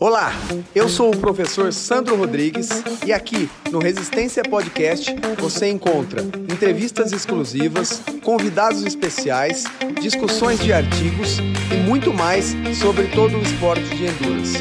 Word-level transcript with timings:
Olá, 0.00 0.30
eu 0.76 0.88
sou 0.88 1.12
o 1.12 1.18
professor 1.18 1.72
Sandro 1.72 2.14
Rodrigues 2.14 2.68
e 3.04 3.12
aqui 3.12 3.50
no 3.72 3.80
Resistência 3.80 4.44
Podcast 4.44 5.12
você 5.40 5.68
encontra 5.68 6.22
entrevistas 6.22 7.10
exclusivas, 7.10 8.00
convidados 8.22 8.84
especiais, 8.84 9.64
discussões 10.00 10.60
de 10.60 10.72
artigos 10.72 11.38
e 11.40 11.88
muito 11.88 12.14
mais 12.14 12.54
sobre 12.80 13.08
todo 13.08 13.36
o 13.36 13.42
esporte 13.42 13.88
de 13.96 14.06
endurance. 14.06 14.58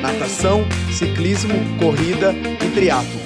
Natação, 0.00 0.62
ciclismo, 0.90 1.52
corrida 1.78 2.32
e 2.32 2.74
triatlo. 2.74 3.20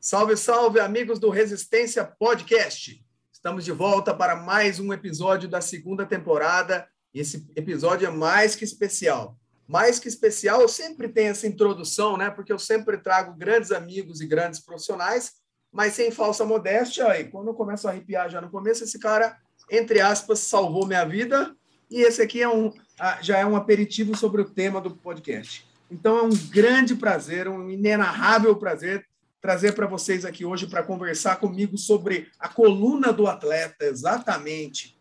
Salve, 0.00 0.34
salve, 0.38 0.80
amigos 0.80 1.18
do 1.18 1.28
Resistência 1.28 2.02
Podcast. 2.02 3.04
Estamos 3.30 3.66
de 3.66 3.72
volta 3.72 4.14
para 4.14 4.34
mais 4.34 4.80
um 4.80 4.94
episódio 4.94 5.46
da 5.46 5.60
segunda 5.60 6.06
temporada 6.06 6.88
esse 7.20 7.50
episódio 7.56 8.06
é 8.06 8.10
mais 8.10 8.54
que 8.54 8.64
especial 8.64 9.38
mais 9.66 9.98
que 9.98 10.08
especial, 10.08 10.60
eu 10.60 10.68
sempre 10.68 11.08
tenho 11.08 11.30
essa 11.30 11.46
introdução, 11.46 12.16
né? 12.16 12.30
Porque 12.30 12.52
eu 12.52 12.58
sempre 12.58 12.98
trago 12.98 13.36
grandes 13.36 13.72
amigos 13.72 14.20
e 14.20 14.26
grandes 14.26 14.60
profissionais, 14.60 15.32
mas 15.72 15.94
sem 15.94 16.10
falsa 16.10 16.44
modéstia. 16.44 17.08
Aí, 17.08 17.24
quando 17.24 17.48
eu 17.48 17.54
começo 17.54 17.86
a 17.86 17.90
arrepiar 17.90 18.30
já 18.30 18.40
no 18.40 18.50
começo, 18.50 18.84
esse 18.84 18.98
cara, 18.98 19.36
entre 19.70 20.00
aspas, 20.00 20.38
salvou 20.40 20.86
minha 20.86 21.04
vida. 21.04 21.54
E 21.90 22.00
esse 22.00 22.22
aqui 22.22 22.42
é 22.42 22.48
um, 22.48 22.72
já 23.20 23.38
é 23.38 23.46
um 23.46 23.56
aperitivo 23.56 24.16
sobre 24.16 24.40
o 24.40 24.50
tema 24.50 24.80
do 24.80 24.96
podcast. 24.96 25.66
Então 25.90 26.18
é 26.18 26.22
um 26.22 26.36
grande 26.50 26.94
prazer, 26.94 27.48
um 27.48 27.70
inenarrável 27.70 28.56
prazer 28.56 29.06
trazer 29.46 29.74
para 29.74 29.86
vocês 29.86 30.24
aqui 30.24 30.44
hoje 30.44 30.66
para 30.66 30.82
conversar 30.82 31.36
comigo 31.36 31.78
sobre 31.78 32.28
a 32.36 32.48
coluna 32.48 33.12
do 33.12 33.28
atleta, 33.28 33.84
exatamente 33.84 34.95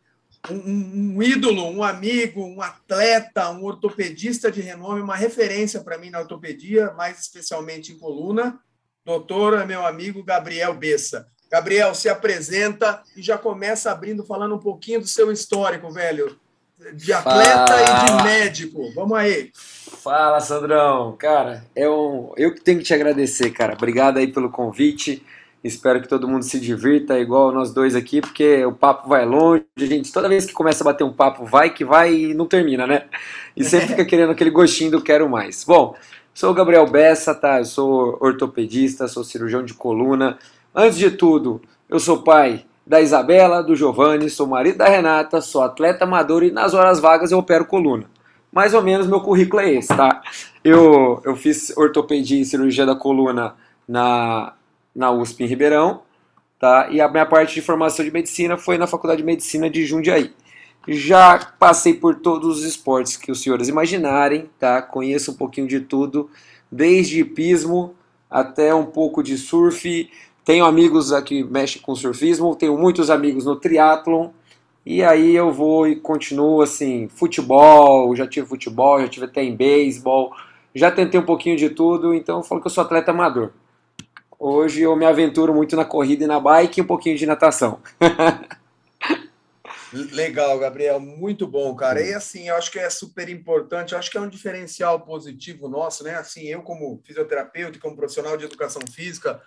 um, 0.49 1.15
um, 1.15 1.23
ídolo, 1.23 1.69
um 1.69 1.83
amigo, 1.83 2.43
um 2.43 2.61
atleta, 2.61 3.49
um 3.51 3.63
ortopedista 3.63 4.51
de 4.51 4.61
renome, 4.61 5.01
uma 5.01 5.15
referência 5.15 5.81
para 5.81 5.97
mim 5.97 6.09
na 6.09 6.19
ortopedia, 6.19 6.91
mais 6.91 7.19
especialmente 7.19 7.91
em 7.91 7.97
coluna, 7.97 8.59
doutor, 9.03 9.65
meu 9.65 9.85
amigo 9.85 10.23
Gabriel 10.23 10.73
Bessa. 10.73 11.27
Gabriel, 11.51 11.93
se 11.93 12.09
apresenta 12.09 13.01
e 13.15 13.21
já 13.21 13.37
começa 13.37 13.91
abrindo, 13.91 14.25
falando 14.25 14.55
um 14.55 14.59
pouquinho 14.59 15.01
do 15.01 15.07
seu 15.07 15.31
histórico, 15.31 15.91
velho, 15.91 16.37
de 16.93 17.13
atleta 17.13 17.65
Fala. 17.67 18.03
e 18.03 18.05
de 18.05 18.23
médico. 18.23 18.91
Vamos 18.93 19.17
aí. 19.17 19.51
Fala, 19.55 20.39
Sandrão. 20.39 21.15
Cara, 21.17 21.65
é 21.75 21.89
um... 21.89 22.33
eu 22.35 22.53
que 22.53 22.61
tenho 22.61 22.79
que 22.79 22.85
te 22.85 22.93
agradecer, 22.93 23.51
cara. 23.51 23.73
Obrigado 23.73 24.17
aí 24.17 24.27
pelo 24.27 24.49
convite. 24.49 25.25
Espero 25.65 25.99
que 25.99 26.07
todo 26.07 26.27
mundo 26.27 26.43
se 26.43 26.59
divirta 26.59 27.17
igual 27.17 27.51
nós 27.51 27.73
dois 27.73 27.95
aqui, 27.95 28.21
porque 28.21 28.63
o 28.63 28.71
papo 28.71 29.09
vai 29.09 29.25
longe. 29.25 29.65
Gente, 29.75 30.13
toda 30.13 30.29
vez 30.29 30.45
que 30.45 30.53
começa 30.53 30.83
a 30.83 30.85
bater 30.85 31.03
um 31.03 31.11
papo, 31.11 31.43
vai 31.43 31.71
que 31.71 31.83
vai 31.83 32.13
e 32.13 32.33
não 32.35 32.45
termina, 32.45 32.85
né? 32.85 33.05
E 33.57 33.63
sempre 33.63 33.87
fica 33.97 34.05
querendo 34.05 34.29
aquele 34.29 34.51
gostinho 34.51 34.91
do 34.91 35.01
quero 35.01 35.27
mais. 35.27 35.63
Bom, 35.63 35.95
sou 36.35 36.51
o 36.51 36.53
Gabriel 36.53 36.85
Bessa, 36.85 37.33
tá? 37.33 37.57
Eu 37.57 37.65
sou 37.65 38.15
ortopedista, 38.21 39.07
sou 39.07 39.23
cirurgião 39.23 39.65
de 39.65 39.73
coluna. 39.73 40.37
Antes 40.73 40.99
de 40.99 41.09
tudo, 41.09 41.59
eu 41.89 41.99
sou 41.99 42.21
pai 42.21 42.63
da 42.85 43.01
Isabela, 43.01 43.63
do 43.63 43.75
Giovanni, 43.75 44.29
sou 44.29 44.45
marido 44.45 44.77
da 44.77 44.87
Renata, 44.87 45.41
sou 45.41 45.63
atleta 45.63 46.03
amador 46.03 46.43
e 46.43 46.51
nas 46.51 46.75
horas 46.75 46.99
vagas 46.99 47.31
eu 47.31 47.39
opero 47.39 47.65
coluna. 47.65 48.05
Mais 48.51 48.75
ou 48.75 48.83
menos 48.83 49.07
meu 49.07 49.19
currículo 49.19 49.63
é 49.63 49.73
esse, 49.73 49.87
tá? 49.87 50.21
Eu, 50.63 51.23
eu 51.25 51.35
fiz 51.35 51.75
ortopedia 51.75 52.39
e 52.39 52.45
cirurgia 52.45 52.85
da 52.85 52.95
coluna 52.95 53.55
na 53.87 54.53
na 54.95 55.11
USP 55.11 55.43
em 55.43 55.47
Ribeirão, 55.47 56.01
tá? 56.59 56.87
E 56.89 57.01
a 57.01 57.09
minha 57.09 57.25
parte 57.25 57.53
de 57.53 57.61
formação 57.61 58.05
de 58.05 58.11
medicina 58.11 58.57
foi 58.57 58.77
na 58.77 58.87
Faculdade 58.87 59.21
de 59.21 59.25
Medicina 59.25 59.69
de 59.69 59.85
Jundiaí. 59.85 60.33
Já 60.87 61.39
passei 61.59 61.95
por 61.95 62.15
todos 62.15 62.59
os 62.59 62.63
esportes 62.63 63.17
que 63.17 63.31
os 63.31 63.41
senhores 63.41 63.67
imaginarem, 63.67 64.49
tá? 64.59 64.81
Conheço 64.81 65.31
um 65.31 65.35
pouquinho 65.35 65.67
de 65.67 65.79
tudo, 65.79 66.29
desde 66.71 67.19
hipismo 67.19 67.95
até 68.29 68.73
um 68.73 68.85
pouco 68.85 69.23
de 69.23 69.37
surf. 69.37 70.09
Tenho 70.43 70.63
amigos 70.63 71.11
aqui 71.11 71.43
que 71.43 71.49
mexem 71.49 71.81
com 71.81 71.95
surfismo, 71.95 72.55
tenho 72.55 72.77
muitos 72.77 73.09
amigos 73.09 73.45
no 73.45 73.55
triatlon. 73.55 74.29
E 74.85 75.03
aí 75.03 75.35
eu 75.35 75.51
vou 75.51 75.87
e 75.87 75.95
continuo 75.95 76.61
assim, 76.61 77.07
futebol, 77.07 78.15
já 78.15 78.27
tive 78.27 78.45
futebol, 78.45 79.01
já 79.01 79.07
tive 79.07 79.25
até 79.25 79.43
em 79.43 79.55
beisebol, 79.55 80.31
já 80.75 80.91
tentei 80.91 81.19
um 81.19 81.25
pouquinho 81.25 81.57
de 81.57 81.71
tudo, 81.71 82.13
então 82.13 82.37
eu 82.37 82.43
falo 82.43 82.61
que 82.61 82.67
eu 82.67 82.71
sou 82.71 82.83
atleta 82.83 83.09
amador. 83.09 83.49
Hoje 84.37 84.81
eu 84.81 84.95
me 84.95 85.05
aventuro 85.05 85.53
muito 85.53 85.75
na 85.75 85.85
corrida 85.85 86.23
e 86.23 86.27
na 86.27 86.39
bike 86.39 86.79
e 86.79 86.83
um 86.83 86.87
pouquinho 86.87 87.17
de 87.17 87.25
natação. 87.25 87.81
Legal, 90.11 90.59
Gabriel, 90.59 90.99
muito 90.99 91.47
bom, 91.47 91.73
cara. 91.73 92.01
E 92.01 92.13
assim, 92.13 92.49
eu 92.49 92.55
acho 92.55 92.69
que 92.69 92.79
é 92.79 92.89
super 92.89 93.29
importante, 93.29 93.93
eu 93.93 93.99
acho 93.99 94.11
que 94.11 94.17
é 94.17 94.21
um 94.21 94.27
diferencial 94.27 94.99
positivo 94.99 95.69
nosso, 95.69 96.03
né? 96.03 96.15
Assim, 96.15 96.47
eu 96.47 96.61
como 96.61 97.01
fisioterapeuta, 97.05 97.79
como 97.79 97.95
profissional 97.95 98.35
de 98.35 98.43
educação 98.43 98.81
física, 98.91 99.41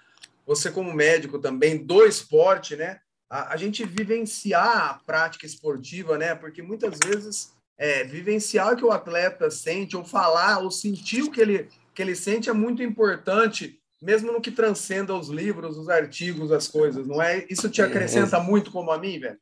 você 0.46 0.70
como 0.70 0.94
médico 0.94 1.38
também 1.38 1.76
do 1.76 2.04
esporte, 2.06 2.76
né? 2.76 3.00
A, 3.28 3.52
a 3.52 3.56
gente 3.58 3.84
vivenciar 3.84 4.90
a 4.90 4.94
prática 5.04 5.44
esportiva, 5.44 6.16
né? 6.16 6.34
Porque 6.34 6.62
muitas 6.62 6.98
vezes 7.04 7.52
é, 7.76 8.04
vivenciar 8.04 8.72
o 8.72 8.76
que 8.76 8.84
o 8.84 8.92
atleta 8.92 9.50
sente, 9.50 9.96
ou 9.96 10.04
falar, 10.04 10.60
ou 10.60 10.70
sentir 10.70 11.22
o 11.22 11.30
que 11.30 11.42
ele, 11.42 11.68
que 11.94 12.00
ele 12.00 12.14
sente 12.14 12.48
é 12.48 12.54
muito 12.54 12.82
importante 12.82 13.78
mesmo 14.00 14.32
no 14.32 14.40
que 14.40 14.50
transcenda 14.50 15.14
os 15.14 15.28
livros, 15.28 15.76
os 15.76 15.88
artigos, 15.88 16.52
as 16.52 16.68
coisas, 16.68 17.06
não 17.06 17.20
é? 17.20 17.46
Isso 17.50 17.68
te 17.68 17.80
é, 17.80 17.84
acrescenta 17.84 18.36
é, 18.36 18.42
muito 18.42 18.70
como 18.70 18.90
a 18.90 18.98
mim, 18.98 19.18
velho? 19.18 19.38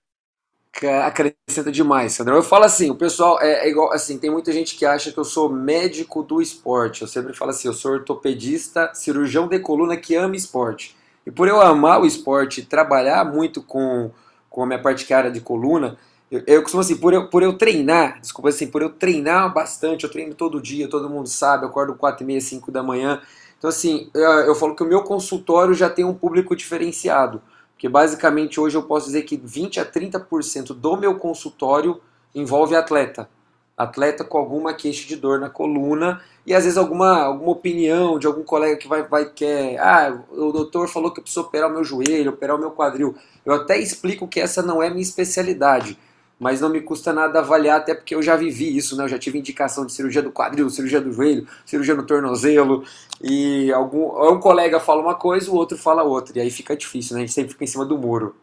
Acrescenta 1.05 1.73
demais, 1.73 2.13
Sandro. 2.13 2.35
Eu 2.35 2.43
falo 2.43 2.65
assim, 2.65 2.91
o 2.91 2.95
pessoal 2.95 3.41
é, 3.41 3.67
é, 3.67 3.71
igual, 3.71 3.93
assim, 3.93 4.19
tem 4.19 4.31
muita 4.31 4.53
gente 4.53 4.77
que 4.77 4.85
acha 4.85 5.11
que 5.11 5.19
eu 5.19 5.25
sou 5.25 5.49
médico 5.49 6.23
do 6.23 6.43
esporte. 6.43 7.03
Eu 7.03 7.09
sempre 7.09 7.33
falo 7.33 7.51
assim, 7.51 7.69
eu 7.69 7.75
sou 7.75 7.93
ortopedista, 7.93 8.93
cirurgião 8.95 9.49
de 9.49 9.59
coluna 9.59 9.97
que 9.97 10.15
ama 10.15 10.37
esporte. 10.37 10.95
E 11.25 11.31
por 11.31 11.49
eu 11.49 11.61
amar 11.61 12.01
o 12.01 12.07
esporte, 12.07 12.63
trabalhar 12.63 13.25
muito 13.25 13.63
com, 13.63 14.11
com 14.51 14.63
a 14.63 14.67
minha 14.67 14.81
parte 14.81 15.07
que 15.07 15.15
é 15.15 15.31
de 15.31 15.41
coluna, 15.41 15.99
eu, 16.31 16.43
eu 16.47 16.63
costumo 16.63 16.83
assim, 16.83 16.97
por 16.97 17.15
eu, 17.15 17.29
por 17.29 17.43
eu 17.43 17.57
treinar, 17.57 18.21
desculpa 18.21 18.49
assim, 18.51 18.67
por 18.67 18.83
eu 18.83 18.91
treinar 18.91 19.53
bastante, 19.53 20.05
eu 20.05 20.11
treino 20.11 20.35
todo 20.35 20.61
dia, 20.61 20.89
todo 20.89 21.09
mundo 21.09 21.29
sabe, 21.29 21.65
eu 21.65 21.69
acordo 21.69 21.95
4 21.95 22.23
e 22.23 22.27
meia, 22.27 22.41
5 22.41 22.71
da 22.71 22.83
manhã, 22.83 23.23
então, 23.59 23.71
assim, 23.71 24.11
eu, 24.15 24.55
falo 24.55 24.77
que 24.77 24.83
o 24.83 24.87
meu 24.87 25.03
consultório 25.03 25.75
já 25.75 25.89
tem 25.89 26.05
um 26.05 26.15
público 26.15 26.55
diferenciado. 26.55 27.41
Porque 27.73 27.89
basicamente 27.89 28.59
hoje 28.59 28.77
eu 28.77 28.83
posso 28.83 29.07
dizer 29.07 29.23
que 29.23 29.37
20 29.37 29.81
a 29.81 29.85
30% 29.85 30.75
do 30.75 30.97
meu 30.97 31.17
consultório 31.17 32.01
envolve 32.35 32.75
atleta. 32.75 33.29
Atleta 33.77 34.25
com 34.25 34.39
alguma 34.39 34.73
queixa 34.73 35.07
de 35.07 35.17
dor 35.17 35.39
na 35.39 35.51
coluna 35.51 36.23
e 36.47 36.55
às 36.55 36.65
vezes 36.65 36.79
alguma, 36.79 37.21
alguma 37.21 37.53
opinião 37.53 38.19
de 38.19 38.27
algum 38.27 38.43
colega 38.43 38.77
que 38.77 38.89
vai, 38.89 39.03
vai 39.03 39.27
quer. 39.27 39.79
Ah, 39.79 40.19
o 40.31 40.53
doutor 40.53 40.89
falou 40.89 41.13
que 41.13 41.21
eu 41.21 41.23
preciso 41.23 41.45
operar 41.45 41.69
o 41.69 41.73
meu 41.75 41.85
joelho, 41.85 42.31
operar 42.31 42.57
o 42.57 42.59
meu 42.59 42.71
quadril. 42.71 43.15
Eu 43.45 43.53
até 43.53 43.79
explico 43.79 44.27
que 44.27 44.41
essa 44.41 44.63
não 44.63 44.83
é 44.83 44.89
minha 44.89 45.03
especialidade 45.03 45.99
mas 46.39 46.61
não 46.61 46.69
me 46.69 46.81
custa 46.81 47.13
nada 47.13 47.39
avaliar, 47.39 47.79
até 47.79 47.95
porque 47.95 48.15
eu 48.15 48.23
já 48.23 48.37
vivi 48.37 48.77
isso, 48.77 48.97
né? 48.97 49.05
Eu 49.05 49.09
já 49.09 49.19
tive 49.19 49.39
indicação 49.39 49.87
de 49.87 49.93
cirurgia 49.93 50.23
do 50.23 50.31
quadril, 50.33 50.69
cirurgia 50.69 51.01
do 51.01 51.13
joelho, 51.13 51.49
cirurgia 51.65 51.95
no 51.95 52.07
tornozelo, 52.07 52.85
e 53.23 53.73
algum 53.73 54.31
um 54.31 54.39
colega 54.39 54.79
fala 54.79 55.01
uma 55.01 55.15
coisa, 55.15 55.51
o 55.51 55.55
outro 55.55 55.79
fala 55.79 56.03
outra, 56.03 56.39
e 56.39 56.41
aí 56.43 56.51
fica 56.51 56.77
difícil, 56.77 57.15
né? 57.15 57.23
A 57.23 57.27
gente 57.27 57.35
sempre 57.35 57.53
fica 57.53 57.65
em 57.65 57.69
cima 57.69 57.85
do 57.85 57.97
muro. 57.97 58.37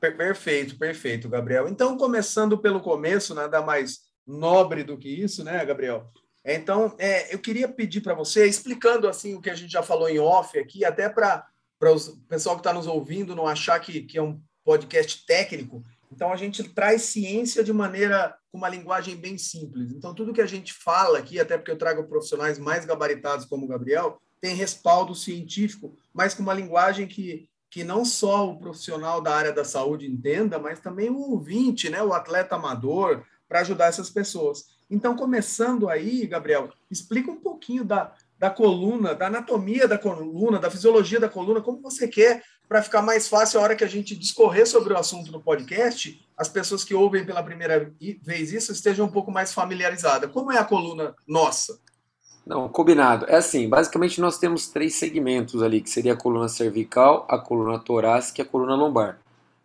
Perfeito, 0.00 0.76
perfeito, 0.76 1.28
Gabriel. 1.28 1.68
Então, 1.68 1.96
começando 1.96 2.58
pelo 2.58 2.80
começo, 2.80 3.34
nada 3.34 3.62
mais 3.62 4.00
nobre 4.26 4.82
do 4.82 4.98
que 4.98 5.08
isso, 5.08 5.44
né, 5.44 5.64
Gabriel? 5.64 6.10
Então, 6.44 6.92
é, 6.98 7.32
eu 7.32 7.38
queria 7.38 7.68
pedir 7.68 8.00
para 8.00 8.14
você, 8.14 8.46
explicando 8.46 9.08
assim 9.08 9.34
o 9.34 9.40
que 9.40 9.50
a 9.50 9.54
gente 9.54 9.70
já 9.70 9.82
falou 9.82 10.08
em 10.08 10.18
off 10.18 10.58
aqui, 10.58 10.84
até 10.84 11.08
para 11.08 11.46
o 11.80 12.26
pessoal 12.26 12.56
que 12.56 12.60
está 12.60 12.72
nos 12.72 12.88
ouvindo 12.88 13.36
não 13.36 13.46
achar 13.46 13.78
que, 13.78 14.02
que 14.02 14.18
é 14.18 14.22
um 14.22 14.40
podcast 14.64 15.24
técnico, 15.24 15.84
então 16.14 16.32
a 16.32 16.36
gente 16.36 16.62
traz 16.64 17.02
ciência 17.02 17.64
de 17.64 17.72
maneira 17.72 18.36
com 18.50 18.58
uma 18.58 18.68
linguagem 18.68 19.16
bem 19.16 19.38
simples. 19.38 19.92
Então 19.92 20.14
tudo 20.14 20.32
que 20.32 20.40
a 20.40 20.46
gente 20.46 20.72
fala 20.72 21.18
aqui, 21.18 21.40
até 21.40 21.56
porque 21.56 21.70
eu 21.70 21.78
trago 21.78 22.04
profissionais 22.04 22.58
mais 22.58 22.84
gabaritados 22.84 23.46
como 23.46 23.64
o 23.64 23.68
Gabriel, 23.68 24.20
tem 24.40 24.54
respaldo 24.54 25.14
científico, 25.14 25.96
mas 26.12 26.34
com 26.34 26.42
uma 26.42 26.54
linguagem 26.54 27.06
que 27.06 27.48
que 27.72 27.84
não 27.84 28.04
só 28.04 28.50
o 28.50 28.58
profissional 28.58 29.22
da 29.22 29.34
área 29.34 29.50
da 29.50 29.64
saúde 29.64 30.06
entenda, 30.06 30.58
mas 30.58 30.78
também 30.78 31.08
o 31.08 31.16
ouvinte, 31.16 31.88
né, 31.88 32.02
o 32.02 32.12
atleta 32.12 32.54
amador, 32.56 33.24
para 33.48 33.60
ajudar 33.60 33.86
essas 33.86 34.10
pessoas. 34.10 34.76
Então, 34.90 35.16
começando 35.16 35.88
aí, 35.88 36.26
Gabriel, 36.26 36.70
explica 36.90 37.30
um 37.30 37.40
pouquinho 37.40 37.82
da, 37.82 38.12
da 38.42 38.50
coluna, 38.50 39.14
da 39.14 39.28
anatomia 39.28 39.86
da 39.86 39.96
coluna, 39.96 40.58
da 40.58 40.68
fisiologia 40.68 41.20
da 41.20 41.28
coluna, 41.28 41.60
como 41.60 41.80
você 41.80 42.08
quer 42.08 42.42
para 42.68 42.82
ficar 42.82 43.00
mais 43.00 43.28
fácil 43.28 43.60
a 43.60 43.62
hora 43.62 43.76
que 43.76 43.84
a 43.84 43.88
gente 43.88 44.16
discorrer 44.16 44.66
sobre 44.66 44.92
o 44.92 44.98
assunto 44.98 45.30
no 45.30 45.40
podcast, 45.40 46.20
as 46.36 46.48
pessoas 46.48 46.82
que 46.82 46.92
ouvem 46.92 47.24
pela 47.24 47.40
primeira 47.40 47.92
vez 48.20 48.52
isso 48.52 48.72
estejam 48.72 49.06
um 49.06 49.12
pouco 49.12 49.30
mais 49.30 49.54
familiarizadas. 49.54 50.28
Como 50.32 50.50
é 50.50 50.58
a 50.58 50.64
coluna 50.64 51.14
nossa? 51.24 51.78
Não, 52.44 52.68
combinado. 52.68 53.26
É 53.28 53.36
assim, 53.36 53.68
basicamente 53.68 54.20
nós 54.20 54.38
temos 54.38 54.66
três 54.66 54.96
segmentos 54.96 55.62
ali, 55.62 55.80
que 55.80 55.88
seria 55.88 56.14
a 56.14 56.16
coluna 56.16 56.48
cervical, 56.48 57.24
a 57.30 57.38
coluna 57.38 57.78
torácica 57.78 58.40
e 58.40 58.42
a 58.42 58.44
coluna 58.44 58.74
lombar. 58.74 59.20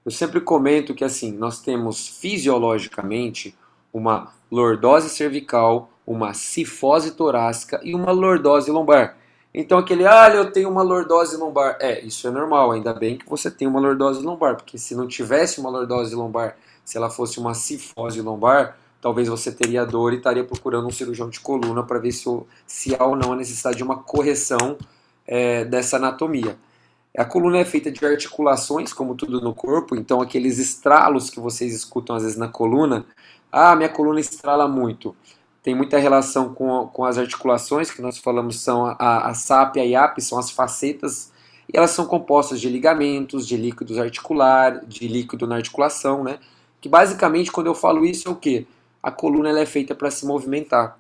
Eu 0.06 0.12
sempre 0.12 0.40
comento 0.40 0.94
que 0.94 1.04
assim, 1.04 1.32
nós 1.32 1.62
temos 1.62 2.08
fisiologicamente 2.08 3.58
uma 3.92 4.32
lordose 4.52 5.10
cervical, 5.10 5.90
uma 6.08 6.34
cifose 6.34 7.12
torácica 7.12 7.82
e 7.84 7.94
uma 7.94 8.14
lordose 8.14 8.72
lombar. 8.72 9.18
Então 9.54 9.78
aquele, 9.78 10.08
ah, 10.08 10.30
eu 10.30 10.52
tenho 10.52 10.70
uma 10.70 10.82
lordose 10.82 11.36
lombar. 11.36 11.78
É, 11.82 12.00
isso 12.00 12.26
é 12.28 12.32
normal, 12.32 12.72
ainda 12.72 12.94
bem 12.94 13.18
que 13.18 13.30
você 13.30 13.52
tem 13.52 13.68
uma 13.68 13.80
lordose 13.80 14.24
lombar, 14.24 14.56
porque 14.56 14.78
se 14.78 14.96
não 14.96 15.06
tivesse 15.06 15.60
uma 15.60 15.70
lordose 15.70 16.16
lombar, 16.16 16.56
se 16.86 16.98
ela 16.98 17.10
fosse 17.10 17.40
uma 17.40 17.54
cifose 17.54 18.22
lombar, 18.22 18.78
talvez 19.02 19.28
você 19.28 19.52
teria 19.52 19.86
dor 19.86 20.14
e 20.14 20.18
estaria 20.18 20.46
procurando 20.46 20.88
um 20.88 20.92
cirurgião 20.92 21.30
de 21.30 21.42
coluna 21.42 21.84
para 21.84 22.00
ver 22.00 22.14
se, 22.14 22.26
se 22.66 22.96
há 22.96 23.04
ou 23.04 23.16
não 23.16 23.34
a 23.34 23.36
necessidade 23.36 23.76
de 23.76 23.84
uma 23.84 23.98
correção 23.98 24.78
é, 25.26 25.66
dessa 25.66 25.98
anatomia. 25.98 26.58
A 27.18 27.26
coluna 27.26 27.58
é 27.58 27.66
feita 27.66 27.92
de 27.92 28.06
articulações, 28.06 28.94
como 28.94 29.16
tudo 29.16 29.42
no 29.42 29.54
corpo, 29.54 29.96
então 29.96 30.22
aqueles 30.22 30.60
estralos 30.60 31.30
que 31.30 31.40
vocês 31.40 31.74
escutam 31.74 32.16
às 32.16 32.24
vezes 32.24 32.38
na 32.38 32.48
coluna, 32.48 33.06
ah, 33.52 33.76
minha 33.76 33.90
coluna 33.90 34.20
estrala 34.20 34.68
muito 34.68 35.16
tem 35.68 35.76
muita 35.76 35.98
relação 35.98 36.54
com, 36.54 36.88
com 36.88 37.04
as 37.04 37.18
articulações, 37.18 37.92
que 37.92 38.02
nós 38.02 38.18
falamos 38.18 38.58
são 38.62 38.86
a, 38.86 39.28
a 39.28 39.34
SAP 39.34 39.76
e 39.76 39.80
a 39.82 39.84
IAP, 39.84 40.22
são 40.22 40.40
as 40.40 40.50
facetas, 40.50 41.30
e 41.68 41.76
elas 41.76 41.92
são 41.92 42.06
compostas 42.06 42.62
de 42.62 42.70
ligamentos, 42.70 43.46
de 43.46 43.58
líquidos 43.58 43.98
articular, 43.98 44.80
de 44.86 45.10
líquido 45.10 45.46
na 45.46 45.58
articulação, 45.58 46.24
né? 46.24 46.40
Que 46.80 46.88
basicamente, 46.88 47.52
quando 47.52 47.68
eu 47.68 47.76
falo 47.76 48.06
isso, 48.06 48.30
é 48.30 48.32
o 48.32 48.36
que? 48.38 48.66
A 49.04 49.12
coluna 49.12 49.50
ela 49.50 49.60
é 49.60 49.66
feita 49.66 49.94
para 49.94 50.10
se 50.10 50.26
movimentar. 50.26 50.98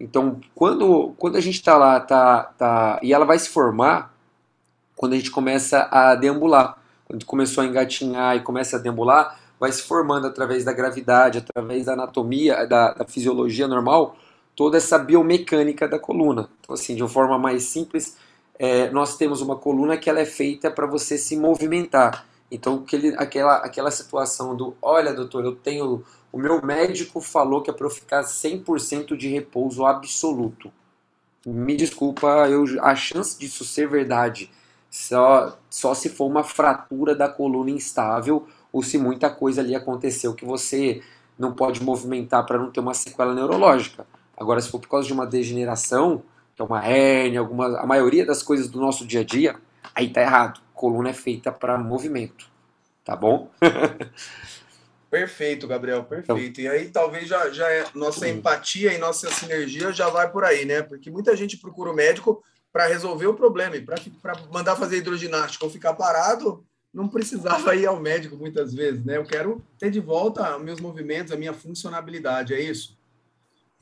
Então, 0.00 0.40
quando, 0.54 1.12
quando 1.18 1.36
a 1.36 1.40
gente 1.42 1.56
está 1.56 1.76
lá, 1.76 2.00
tá, 2.00 2.44
tá, 2.56 2.98
e 3.02 3.12
ela 3.12 3.26
vai 3.26 3.38
se 3.38 3.50
formar 3.50 4.14
quando 4.96 5.12
a 5.12 5.16
gente 5.16 5.30
começa 5.30 5.90
a 5.90 6.14
deambular. 6.14 6.78
Quando 7.04 7.26
começou 7.26 7.62
a 7.62 7.66
engatinhar 7.66 8.34
e 8.34 8.40
começa 8.40 8.78
a 8.78 8.80
deambular, 8.80 9.38
vai 9.58 9.72
se 9.72 9.82
formando 9.82 10.26
através 10.26 10.64
da 10.64 10.72
gravidade, 10.72 11.38
através 11.38 11.86
da 11.86 11.94
anatomia, 11.94 12.66
da, 12.66 12.92
da 12.92 13.04
fisiologia 13.06 13.66
normal, 13.66 14.16
toda 14.54 14.76
essa 14.76 14.98
biomecânica 14.98 15.88
da 15.88 15.98
coluna. 15.98 16.48
Então, 16.60 16.74
assim, 16.74 16.94
de 16.94 17.02
uma 17.02 17.08
forma 17.08 17.38
mais 17.38 17.64
simples, 17.64 18.16
é, 18.58 18.90
nós 18.90 19.16
temos 19.16 19.40
uma 19.40 19.56
coluna 19.56 19.96
que 19.96 20.08
ela 20.08 20.20
é 20.20 20.24
feita 20.24 20.70
para 20.70 20.86
você 20.86 21.18
se 21.18 21.36
movimentar. 21.36 22.26
Então, 22.50 22.82
aquele, 22.84 23.14
aquela, 23.16 23.56
aquela 23.56 23.90
situação 23.90 24.56
do, 24.56 24.76
olha, 24.80 25.12
doutor, 25.12 25.44
eu 25.44 25.54
tenho, 25.54 26.04
o 26.32 26.38
meu 26.38 26.64
médico 26.64 27.20
falou 27.20 27.62
que 27.62 27.70
é 27.70 27.72
para 27.72 27.86
eu 27.86 27.90
ficar 27.90 28.22
100% 28.22 29.16
de 29.16 29.28
repouso 29.28 29.84
absoluto. 29.84 30.72
Me 31.44 31.76
desculpa, 31.76 32.48
eu, 32.48 32.64
a 32.82 32.94
chance 32.94 33.38
disso 33.38 33.64
ser 33.64 33.88
verdade 33.88 34.50
só, 34.90 35.58
só 35.68 35.94
se 35.94 36.08
for 36.08 36.26
uma 36.26 36.42
fratura 36.42 37.14
da 37.14 37.28
coluna 37.28 37.70
instável 37.70 38.48
ou 38.76 38.82
se 38.82 38.98
muita 38.98 39.30
coisa 39.30 39.62
ali 39.62 39.74
aconteceu 39.74 40.34
que 40.34 40.44
você 40.44 41.02
não 41.38 41.54
pode 41.54 41.82
movimentar 41.82 42.44
para 42.44 42.58
não 42.58 42.70
ter 42.70 42.80
uma 42.80 42.92
sequela 42.92 43.34
neurológica. 43.34 44.06
Agora, 44.36 44.60
se 44.60 44.70
for 44.70 44.78
por 44.78 44.88
causa 44.88 45.06
de 45.06 45.14
uma 45.14 45.26
degeneração, 45.26 46.22
que 46.54 46.60
é 46.60 46.64
uma 46.64 46.86
hérnia, 46.86 47.40
alguma, 47.40 47.80
a 47.80 47.86
maioria 47.86 48.26
das 48.26 48.42
coisas 48.42 48.68
do 48.68 48.78
nosso 48.78 49.06
dia 49.06 49.20
a 49.20 49.24
dia, 49.24 49.56
aí 49.94 50.10
tá 50.10 50.20
errado. 50.20 50.60
Coluna 50.74 51.08
é 51.08 51.14
feita 51.14 51.50
para 51.50 51.78
movimento, 51.78 52.50
tá 53.02 53.16
bom? 53.16 53.50
perfeito, 55.10 55.66
Gabriel, 55.66 56.04
perfeito. 56.04 56.38
Então, 56.38 56.64
e 56.64 56.68
aí 56.68 56.90
talvez 56.90 57.26
já, 57.26 57.48
já 57.48 57.70
é, 57.70 57.86
nossa 57.94 58.28
empatia 58.28 58.92
e 58.92 58.98
nossa 58.98 59.30
sinergia 59.30 59.90
já 59.90 60.10
vai 60.10 60.30
por 60.30 60.44
aí, 60.44 60.66
né? 60.66 60.82
Porque 60.82 61.10
muita 61.10 61.34
gente 61.34 61.56
procura 61.56 61.90
o 61.90 61.94
médico 61.94 62.44
para 62.70 62.88
resolver 62.88 63.26
o 63.26 63.32
problema 63.32 63.74
e 63.74 63.80
para 63.80 64.36
mandar 64.52 64.76
fazer 64.76 64.98
hidroginástica 64.98 65.64
ou 65.64 65.70
ficar 65.70 65.94
parado, 65.94 66.62
não 66.96 67.06
precisava 67.06 67.76
ir 67.76 67.84
ao 67.84 68.00
médico 68.00 68.36
muitas 68.36 68.72
vezes, 68.72 69.04
né? 69.04 69.18
Eu 69.18 69.24
quero 69.24 69.62
ter 69.78 69.90
de 69.90 70.00
volta 70.00 70.58
meus 70.58 70.80
movimentos, 70.80 71.30
a 71.30 71.36
minha 71.36 71.52
funcionalidade, 71.52 72.54
é 72.54 72.60
isso? 72.60 72.96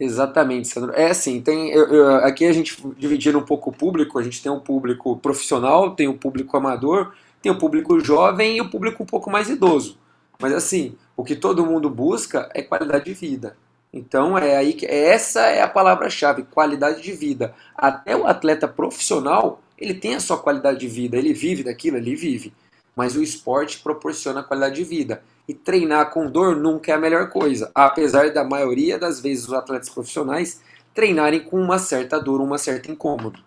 Exatamente, 0.01 0.67
Sandro. 0.67 0.93
É 0.93 1.11
assim, 1.11 1.41
tem, 1.41 1.71
eu, 1.71 1.87
eu, 1.87 2.17
aqui 2.17 2.45
a 2.45 2.53
gente 2.53 2.77
dividindo 2.99 3.39
um 3.39 3.45
pouco 3.45 3.71
o 3.71 3.73
público, 3.73 4.19
a 4.19 4.23
gente 4.25 4.43
tem 4.43 4.51
um 4.51 4.59
público 4.59 5.17
profissional, 5.19 5.95
tem 5.95 6.09
o 6.09 6.11
um 6.11 6.19
público 6.19 6.57
amador, 6.57 7.15
tem 7.41 7.53
o 7.53 7.55
um 7.55 7.59
público 7.59 8.01
jovem 8.01 8.57
e 8.57 8.61
o 8.61 8.65
um 8.65 8.69
público 8.69 9.05
um 9.05 9.07
pouco 9.07 9.31
mais 9.31 9.49
idoso. 9.49 9.97
Mas 10.41 10.53
assim, 10.53 10.97
o 11.17 11.23
que 11.23 11.37
todo 11.37 11.65
mundo 11.65 11.89
busca 11.89 12.51
é 12.53 12.63
qualidade 12.63 13.05
de 13.05 13.15
vida. 13.15 13.57
Então 13.93 14.37
é 14.37 14.57
aí 14.57 14.73
que 14.73 14.87
essa 14.87 15.43
é 15.43 15.63
a 15.63 15.69
palavra-chave, 15.69 16.43
qualidade 16.43 17.01
de 17.01 17.13
vida. 17.13 17.55
Até 17.77 18.17
o 18.17 18.27
atleta 18.27 18.67
profissional, 18.67 19.63
ele 19.79 19.95
tem 19.95 20.17
a 20.17 20.21
sua 20.21 20.37
qualidade 20.37 20.81
de 20.81 20.89
vida, 20.89 21.17
ele 21.17 21.33
vive 21.33 21.63
daquilo, 21.63 21.97
ele 21.97 22.17
vive 22.17 22.53
mas 22.97 23.17
o 23.17 23.23
esporte 23.23 23.81
proporciona 23.81 24.43
qualidade 24.43 24.77
de 24.77 24.85
vida. 24.85 25.23
E 25.47 25.53
treinar 25.53 26.11
com 26.11 26.31
dor 26.31 26.57
nunca 26.57 26.93
é 26.93 26.95
a 26.95 26.99
melhor 26.99 27.29
coisa, 27.29 27.71
apesar 27.75 28.33
da 28.33 28.45
maioria 28.45 28.99
das 28.99 29.21
vezes 29.21 29.47
os 29.47 29.53
atletas 29.53 29.91
profissionais 29.91 30.63
treinarem 30.95 31.41
com 31.41 31.61
uma 31.61 31.79
certa 31.79 32.19
dor, 32.19 32.41
uma 32.41 32.57
certa 32.57 32.91
incômodo. 32.91 33.43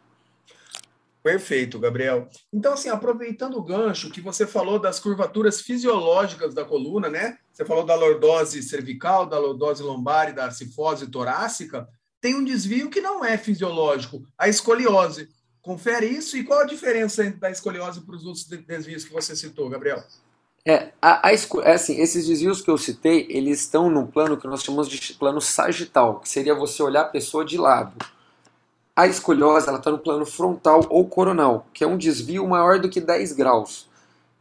Perfeito, 1.24 1.78
Gabriel. 1.78 2.30
Então, 2.54 2.74
assim, 2.74 2.88
aproveitando 2.88 3.58
o 3.58 3.62
gancho 3.64 4.10
que 4.10 4.22
você 4.22 4.48
falou 4.48 4.80
das 4.80 4.98
curvaturas 4.98 5.60
fisiológicas 5.60 6.54
da 6.54 6.64
coluna, 6.64 7.10
né? 7.10 7.38
Você 7.52 7.66
falou 7.66 7.86
da 7.86 7.96
lordose 7.96 8.64
cervical, 8.64 9.26
da 9.26 9.38
lordose 9.38 9.84
lombar 9.84 10.30
e 10.30 10.34
da 10.34 10.50
cifose 10.52 11.08
torácica. 11.08 11.86
Tem 12.22 12.34
um 12.34 12.44
desvio 12.44 12.90
que 12.90 13.02
não 13.02 13.26
é 13.26 13.38
fisiológico, 13.38 14.24
a 14.38 14.48
escoliose. 14.48 15.28
Confere 15.68 16.06
isso 16.06 16.38
e 16.38 16.46
qual 16.46 16.62
a 16.62 16.66
diferença 16.66 17.30
da 17.32 17.52
escoliose 17.52 18.00
para 18.00 18.16
os 18.16 18.26
outros 18.26 18.46
desvios 18.46 19.04
que 19.04 19.12
você 19.12 19.36
citou, 19.36 19.68
Gabriel? 19.68 20.02
É, 20.66 20.94
a, 21.02 21.28
a, 21.28 21.34
é 21.34 21.74
assim, 21.74 22.00
esses 22.00 22.26
desvios 22.26 22.62
que 22.62 22.70
eu 22.70 22.78
citei, 22.78 23.28
eles 23.30 23.60
estão 23.60 23.90
num 23.90 24.08
plano 24.08 24.38
que 24.38 24.48
nós 24.48 24.64
chamamos 24.64 24.88
de 24.88 25.14
plano 25.16 25.42
sagital, 25.42 26.22
que 26.22 26.30
seria 26.30 26.56
você 26.56 26.82
olhar 26.82 27.02
a 27.02 27.10
pessoa 27.10 27.44
de 27.44 27.58
lado. 27.58 27.94
A 28.96 29.08
escoliose 29.08 29.70
está 29.70 29.92
no 29.92 30.00
plano 30.00 30.26
frontal 30.26 30.86
ou 30.90 31.06
coronal, 31.06 31.68
que 31.74 31.84
é 31.84 31.88
um 31.88 31.98
desvio 31.98 32.48
maior 32.48 32.80
do 32.80 32.88
que 32.88 33.02
10 33.02 33.34
graus. 33.34 33.90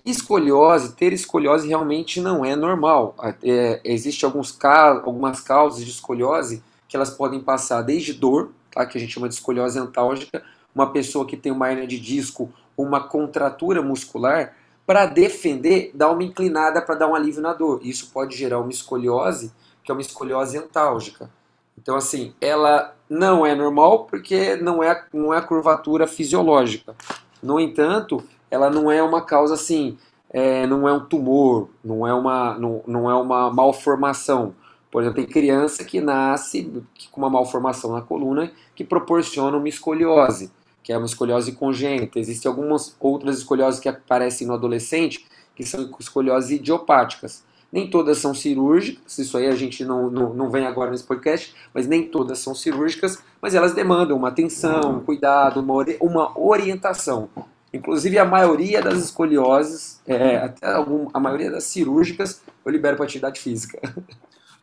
Escoliose, 0.05 0.95
ter 0.95 1.13
escoliose 1.13 1.67
realmente 1.67 2.21
não 2.21 2.45
é 2.45 2.55
normal. 2.55 3.17
É, 3.43 3.81
Existem 3.83 4.29
algumas 4.29 5.41
causas 5.41 5.85
de 5.85 5.91
escoliose 5.91 6.63
que 6.87 6.95
elas 6.95 7.11
podem 7.11 7.41
passar 7.41 7.83
desde 7.83 8.13
dor, 8.13 8.53
tá, 8.71 8.87
que 8.87 8.97
a 8.97 9.01
gente 9.01 9.13
chama 9.13 9.29
de 9.29 9.35
escoliose 9.35 9.77
antálgica, 9.77 10.45
uma 10.77 10.93
pessoa 10.93 11.25
que 11.25 11.39
tem 11.39 11.51
uma 11.51 11.71
hernia 11.71 11.87
de 11.87 11.99
disco, 11.99 12.53
uma 12.77 13.01
contratura 13.01 13.81
muscular, 13.81 14.55
para 14.87 15.07
defender, 15.07 15.91
dar 15.95 16.11
uma 16.11 16.23
inclinada 16.23 16.83
para 16.83 16.95
dar 16.95 17.09
um 17.09 17.15
alívio 17.15 17.41
na 17.41 17.55
dor. 17.55 17.81
Isso 17.83 18.11
pode 18.13 18.37
gerar 18.37 18.61
uma 18.61 18.71
escoliose, 18.71 19.51
que 19.83 19.91
é 19.91 19.95
uma 19.95 20.03
escoliose 20.03 20.59
antálgica. 20.59 21.31
Então, 21.79 21.97
assim, 21.97 22.35
ela 22.43 22.95
não 23.09 23.47
é 23.47 23.55
normal 23.55 24.05
porque 24.05 24.57
não 24.57 24.83
é, 24.83 25.03
não 25.15 25.33
é 25.33 25.39
a 25.39 25.43
curvatura 25.43 26.07
fisiológica. 26.07 26.95
No 27.43 27.59
entanto, 27.59 28.23
ela 28.51 28.69
não 28.69 28.93
é 28.93 29.03
uma 29.03 29.23
causa 29.23 29.55
assim, 29.55 29.97
é, 30.29 30.67
não 30.67 30.87
é 30.87 30.93
um 30.93 31.01
tumor, 31.01 31.71
não 31.83 32.07
é 32.07 32.13
uma, 32.13 32.59
não, 32.59 32.83
não 32.87 33.11
é 33.11 33.15
uma 33.15 33.51
malformação. 33.51 34.55
Por 34.91 35.03
exemplo, 35.03 35.23
tem 35.23 35.27
criança 35.27 35.85
que 35.85 36.03
nasce 36.03 36.71
com 37.11 37.21
uma 37.21 37.31
malformação 37.31 37.93
na 37.93 38.03
coluna 38.03 38.53
que 38.75 38.85
proporciona 38.85 39.57
uma 39.57 39.69
escoliose 39.69 40.51
que 40.87 40.93
é 40.93 40.97
uma 40.97 41.07
escoliose 41.07 41.51
congênita. 41.51 42.21
Existem 42.21 42.49
algumas 42.49 42.95
outras 43.01 43.39
escolioses 43.39 43.81
que 43.81 43.89
aparecem 43.89 44.47
no 44.47 44.55
adolescente, 44.55 45.27
que 45.57 45.65
são 45.67 45.91
escolioses 45.99 46.53
idiopáticas. 46.53 47.43
Nem 47.73 47.91
todas 47.91 48.19
são 48.19 48.33
cirúrgicas, 48.33 49.19
isso 49.19 49.37
aí 49.37 49.49
a 49.49 49.57
gente 49.57 49.85
não, 49.85 50.09
não, 50.09 50.33
não 50.33 50.49
vem 50.49 50.65
agora 50.65 50.93
nesse 50.93 51.03
podcast, 51.03 51.53
mas 51.75 51.89
nem 51.89 52.07
todas 52.07 52.39
são 52.39 52.55
cirúrgicas, 52.55 53.21
mas 53.43 53.53
elas 53.53 53.75
demandam 53.75 54.17
uma 54.17 54.29
atenção, 54.29 54.99
um 54.99 55.01
cuidado, 55.01 55.59
uma, 55.59 55.85
uma 56.01 56.39
orientação. 56.39 57.29
Inclusive 57.75 58.17
a 58.21 58.25
maioria 58.25 58.81
das 58.81 58.99
escolioses, 58.99 60.01
é, 60.07 60.37
até 60.37 60.73
algum, 60.73 61.09
a 61.13 61.19
maioria 61.19 61.51
das 61.51 61.65
cirúrgicas, 61.65 62.43
eu 62.65 62.71
libero 62.71 62.97
para 62.97 63.07
atividade 63.07 63.41
física. 63.41 63.81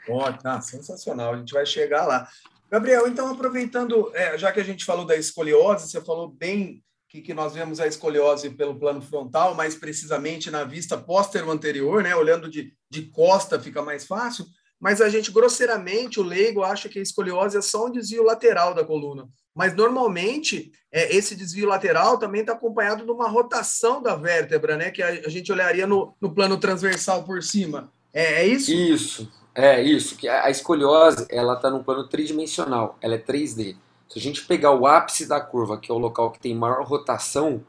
Ótimo, 0.08 0.40
ah, 0.46 0.62
sensacional, 0.62 1.34
a 1.34 1.38
gente 1.38 1.54
vai 1.54 1.66
chegar 1.66 2.06
lá. 2.06 2.30
Gabriel, 2.74 3.08
então 3.08 3.28
aproveitando, 3.28 4.12
é, 4.16 4.36
já 4.36 4.52
que 4.52 4.60
a 4.60 4.64
gente 4.64 4.84
falou 4.84 5.06
da 5.06 5.16
escoliose, 5.16 5.88
você 5.88 6.02
falou 6.02 6.28
bem 6.28 6.84
que, 7.08 7.22
que 7.22 7.32
nós 7.32 7.54
vemos 7.54 7.80
a 7.80 7.86
escoliose 7.86 8.50
pelo 8.50 8.80
plano 8.80 9.00
frontal, 9.00 9.54
mais 9.54 9.76
precisamente 9.76 10.50
na 10.50 10.64
vista 10.64 10.98
póstero 10.98 11.52
anterior, 11.52 12.02
né? 12.02 12.16
Olhando 12.16 12.50
de, 12.50 12.74
de 12.90 13.04
costa 13.12 13.60
fica 13.60 13.84
mais 13.84 14.08
fácil, 14.08 14.44
mas 14.80 15.02
a 15.02 15.08
gente, 15.08 15.30
grosseiramente, 15.30 16.20
o 16.20 16.24
leigo 16.24 16.64
acha 16.64 16.90
que 16.90 16.98
a 16.98 17.02
escoliose 17.04 17.56
é 17.56 17.62
só 17.62 17.86
um 17.86 17.92
desvio 17.92 18.24
lateral 18.24 18.74
da 18.74 18.84
coluna. 18.84 19.30
Mas 19.54 19.76
normalmente 19.76 20.72
é, 20.92 21.16
esse 21.16 21.36
desvio 21.36 21.68
lateral 21.68 22.18
também 22.18 22.42
está 22.42 22.54
acompanhado 22.54 23.06
de 23.06 23.12
uma 23.12 23.30
rotação 23.30 24.02
da 24.02 24.16
vértebra, 24.16 24.76
né? 24.78 24.90
Que 24.90 25.04
a, 25.04 25.10
a 25.10 25.30
gente 25.30 25.52
olharia 25.52 25.86
no, 25.86 26.16
no 26.20 26.34
plano 26.34 26.58
transversal 26.58 27.24
por 27.24 27.44
cima. 27.44 27.94
É, 28.12 28.42
é 28.42 28.48
isso? 28.48 28.74
Isso. 28.74 29.43
É, 29.56 29.82
isso, 29.82 30.16
que 30.16 30.28
a 30.28 30.50
escoliose, 30.50 31.28
ela 31.30 31.54
está 31.54 31.70
num 31.70 31.84
plano 31.84 32.08
tridimensional, 32.08 32.98
ela 33.00 33.16
é 33.16 33.20
3D. 33.20 33.76
Se 34.10 34.18
a 34.18 34.22
gente 34.22 34.46
pegar 34.46 34.72
o 34.72 34.88
ápice 34.88 35.28
da 35.28 35.40
curva, 35.40 35.78
que 35.78 35.92
é 35.92 35.94
o 35.94 35.98
local 35.98 36.32
que 36.32 36.40
tem 36.40 36.56
maior 36.56 36.84
rotação, 36.86 37.64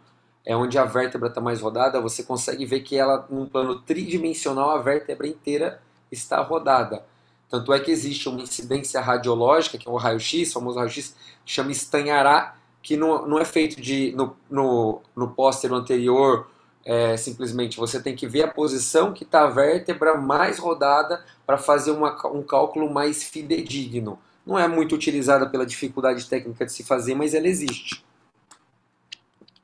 é 0.44 0.56
onde 0.56 0.78
a 0.78 0.84
vértebra 0.84 1.28
está 1.28 1.40
mais 1.40 1.60
rodada, 1.60 2.00
você 2.00 2.22
consegue 2.22 2.66
ver 2.66 2.80
que 2.80 2.96
ela, 2.96 3.26
num 3.30 3.46
plano 3.46 3.80
tridimensional, 3.80 4.70
a 4.70 4.78
vértebra 4.78 5.26
inteira 5.26 5.80
está 6.10 6.40
rodada. 6.42 7.04
Tanto 7.50 7.72
é 7.72 7.80
que 7.80 7.90
existe 7.90 8.28
uma 8.28 8.40
incidência 8.40 9.00
radiológica, 9.00 9.78
que 9.78 9.88
é 9.88 9.90
o 9.90 9.96
raio-x, 9.96 10.50
o 10.50 10.54
famoso 10.54 10.78
raio-x, 10.78 11.14
que 11.44 11.52
chama 11.52 11.70
estanhará, 11.70 12.56
que 12.82 12.96
não, 12.96 13.26
não 13.26 13.38
é 13.38 13.44
feito 13.44 13.80
de 13.80 14.12
no, 14.16 14.36
no, 14.50 15.00
no 15.16 15.28
póster 15.28 15.72
anterior, 15.72 16.46
é, 16.84 17.16
simplesmente 17.16 17.76
você 17.76 18.00
tem 18.00 18.14
que 18.14 18.26
ver 18.26 18.42
a 18.42 18.48
posição 18.48 19.12
que 19.12 19.24
está 19.24 19.44
a 19.44 19.50
vértebra 19.50 20.16
mais 20.16 20.58
rodada 20.58 21.24
para 21.46 21.56
fazer 21.56 21.90
uma, 21.90 22.14
um 22.28 22.42
cálculo 22.42 22.92
mais 22.92 23.22
fidedigno. 23.22 24.18
Não 24.46 24.58
é 24.58 24.68
muito 24.68 24.94
utilizada 24.94 25.48
pela 25.48 25.64
dificuldade 25.64 26.26
técnica 26.26 26.66
de 26.66 26.72
se 26.72 26.84
fazer, 26.84 27.14
mas 27.14 27.32
ela 27.32 27.48
existe. 27.48 28.04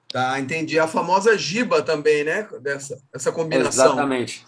Tá, 0.08 0.40
entendi. 0.40 0.78
A 0.78 0.88
famosa 0.88 1.36
giba 1.36 1.82
também, 1.82 2.24
né? 2.24 2.48
Dessa, 2.60 3.00
essa 3.14 3.30
combinação. 3.30 3.86
Exatamente. 3.86 4.46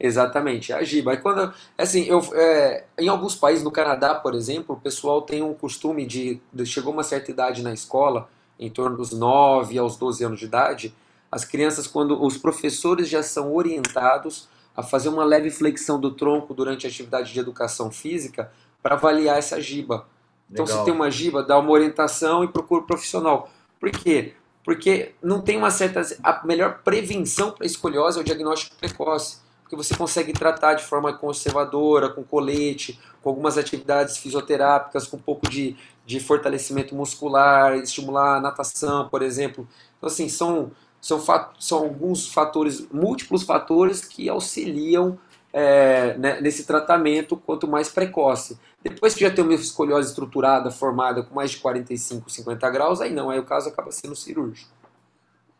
Exatamente, 0.00 0.72
a 0.72 0.82
giba. 0.84 1.10
Aí 1.10 1.16
quando, 1.16 1.52
assim, 1.76 2.04
eu, 2.04 2.20
é, 2.34 2.84
em 2.96 3.08
alguns 3.08 3.34
países, 3.34 3.64
no 3.64 3.70
Canadá, 3.70 4.14
por 4.14 4.34
exemplo, 4.34 4.76
o 4.76 4.80
pessoal 4.80 5.22
tem 5.22 5.42
um 5.42 5.52
costume 5.52 6.06
de, 6.06 6.40
de, 6.52 6.64
chegou 6.64 6.92
uma 6.92 7.02
certa 7.02 7.32
idade 7.32 7.62
na 7.62 7.72
escola, 7.72 8.28
em 8.60 8.70
torno 8.70 8.96
dos 8.96 9.12
9 9.12 9.76
aos 9.76 9.96
12 9.96 10.24
anos 10.24 10.38
de 10.38 10.44
idade, 10.44 10.94
as 11.30 11.44
crianças, 11.44 11.86
quando 11.86 12.22
os 12.22 12.36
professores 12.36 13.08
já 13.08 13.22
são 13.22 13.54
orientados 13.54 14.48
a 14.76 14.82
fazer 14.82 15.08
uma 15.08 15.24
leve 15.24 15.50
flexão 15.50 16.00
do 16.00 16.12
tronco 16.12 16.54
durante 16.54 16.86
a 16.86 16.90
atividade 16.90 17.32
de 17.32 17.40
educação 17.40 17.90
física 17.90 18.50
para 18.82 18.94
avaliar 18.94 19.38
essa 19.38 19.60
giba. 19.60 20.06
Então, 20.50 20.64
Legal. 20.64 20.78
se 20.78 20.84
tem 20.84 20.94
uma 20.94 21.10
giba, 21.10 21.42
dá 21.42 21.58
uma 21.58 21.70
orientação 21.70 22.44
e 22.44 22.48
procura 22.48 22.82
o 22.82 22.86
profissional. 22.86 23.50
Por 23.78 23.90
quê? 23.90 24.34
Porque 24.64 25.14
não 25.22 25.42
tem 25.42 25.56
uma 25.56 25.70
certa. 25.70 26.02
A 26.22 26.46
melhor 26.46 26.80
prevenção 26.82 27.50
para 27.50 27.66
escoliose 27.66 28.18
é 28.18 28.20
o 28.20 28.24
diagnóstico 28.24 28.76
precoce 28.76 29.38
porque 29.68 29.76
você 29.76 29.94
consegue 29.94 30.32
tratar 30.32 30.72
de 30.74 30.82
forma 30.82 31.12
conservadora, 31.12 32.08
com 32.08 32.24
colete, 32.24 32.98
com 33.22 33.28
algumas 33.28 33.58
atividades 33.58 34.16
fisioterápicas, 34.16 35.06
com 35.06 35.18
um 35.18 35.20
pouco 35.20 35.46
de, 35.46 35.76
de 36.06 36.18
fortalecimento 36.20 36.94
muscular, 36.94 37.76
estimular 37.76 38.36
a 38.36 38.40
natação, 38.40 39.10
por 39.10 39.20
exemplo. 39.20 39.68
Então, 39.98 40.08
assim, 40.08 40.26
são, 40.26 40.70
são, 41.00 41.22
são 41.58 41.78
alguns 41.78 42.28
fatores, 42.28 42.86
múltiplos 42.90 43.42
fatores 43.42 44.04
que 44.04 44.28
auxiliam 44.28 45.18
é, 45.52 46.16
né, 46.18 46.40
nesse 46.40 46.64
tratamento 46.64 47.36
quanto 47.36 47.66
mais 47.66 47.88
precoce. 47.88 48.58
Depois 48.82 49.14
que 49.14 49.20
já 49.20 49.30
tem 49.30 49.42
uma 49.42 49.54
escoliose 49.54 50.08
estruturada, 50.08 50.70
formada 50.70 51.22
com 51.22 51.34
mais 51.34 51.50
de 51.50 51.58
45, 51.58 52.30
50 52.30 52.70
graus, 52.70 53.00
aí 53.00 53.12
não, 53.12 53.30
aí 53.30 53.38
o 53.38 53.44
caso 53.44 53.68
acaba 53.68 53.90
sendo 53.90 54.14
cirúrgico. 54.14 54.70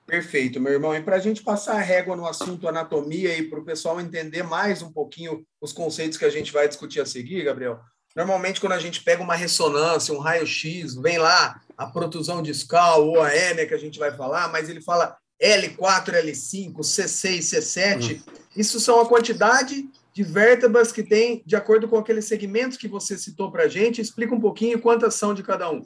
Perfeito, 0.06 0.58
meu 0.58 0.72
irmão. 0.72 0.94
E 0.94 1.02
para 1.02 1.16
a 1.16 1.20
gente 1.20 1.42
passar 1.42 1.74
a 1.74 1.80
régua 1.80 2.16
no 2.16 2.26
assunto 2.26 2.66
anatomia 2.66 3.36
e 3.36 3.42
para 3.42 3.58
o 3.58 3.64
pessoal 3.64 4.00
entender 4.00 4.42
mais 4.42 4.80
um 4.80 4.90
pouquinho 4.90 5.44
os 5.60 5.72
conceitos 5.72 6.16
que 6.16 6.24
a 6.24 6.30
gente 6.30 6.50
vai 6.52 6.66
discutir 6.66 7.00
a 7.00 7.06
seguir, 7.06 7.44
Gabriel, 7.44 7.78
normalmente 8.16 8.58
quando 8.58 8.72
a 8.72 8.78
gente 8.78 9.02
pega 9.02 9.22
uma 9.22 9.34
ressonância, 9.34 10.14
um 10.14 10.18
raio-x, 10.18 10.94
vem 10.94 11.18
lá 11.18 11.60
a 11.76 11.86
protusão 11.86 12.42
discal 12.42 13.06
ou 13.06 13.20
a 13.20 13.30
hérnia 13.30 13.66
que 13.66 13.74
a 13.74 13.78
gente 13.78 13.98
vai 13.98 14.10
falar, 14.10 14.48
mas 14.48 14.70
ele 14.70 14.80
fala 14.80 15.14
L4, 15.40 16.14
L5, 16.24 16.74
C6, 16.78 17.38
C7. 17.38 18.12
Uhum. 18.12 18.20
Isso 18.56 18.80
são 18.80 19.00
a 19.00 19.06
quantidade 19.06 19.88
de 20.12 20.22
vértebras 20.24 20.90
que 20.90 21.02
tem 21.02 21.42
de 21.46 21.54
acordo 21.54 21.86
com 21.86 21.96
aqueles 21.96 22.24
segmentos 22.24 22.76
que 22.76 22.88
você 22.88 23.16
citou 23.16 23.52
para 23.52 23.64
a 23.64 23.68
gente. 23.68 24.00
Explica 24.00 24.34
um 24.34 24.40
pouquinho 24.40 24.80
quantas 24.80 25.14
são 25.14 25.32
de 25.32 25.42
cada 25.42 25.70
um. 25.70 25.84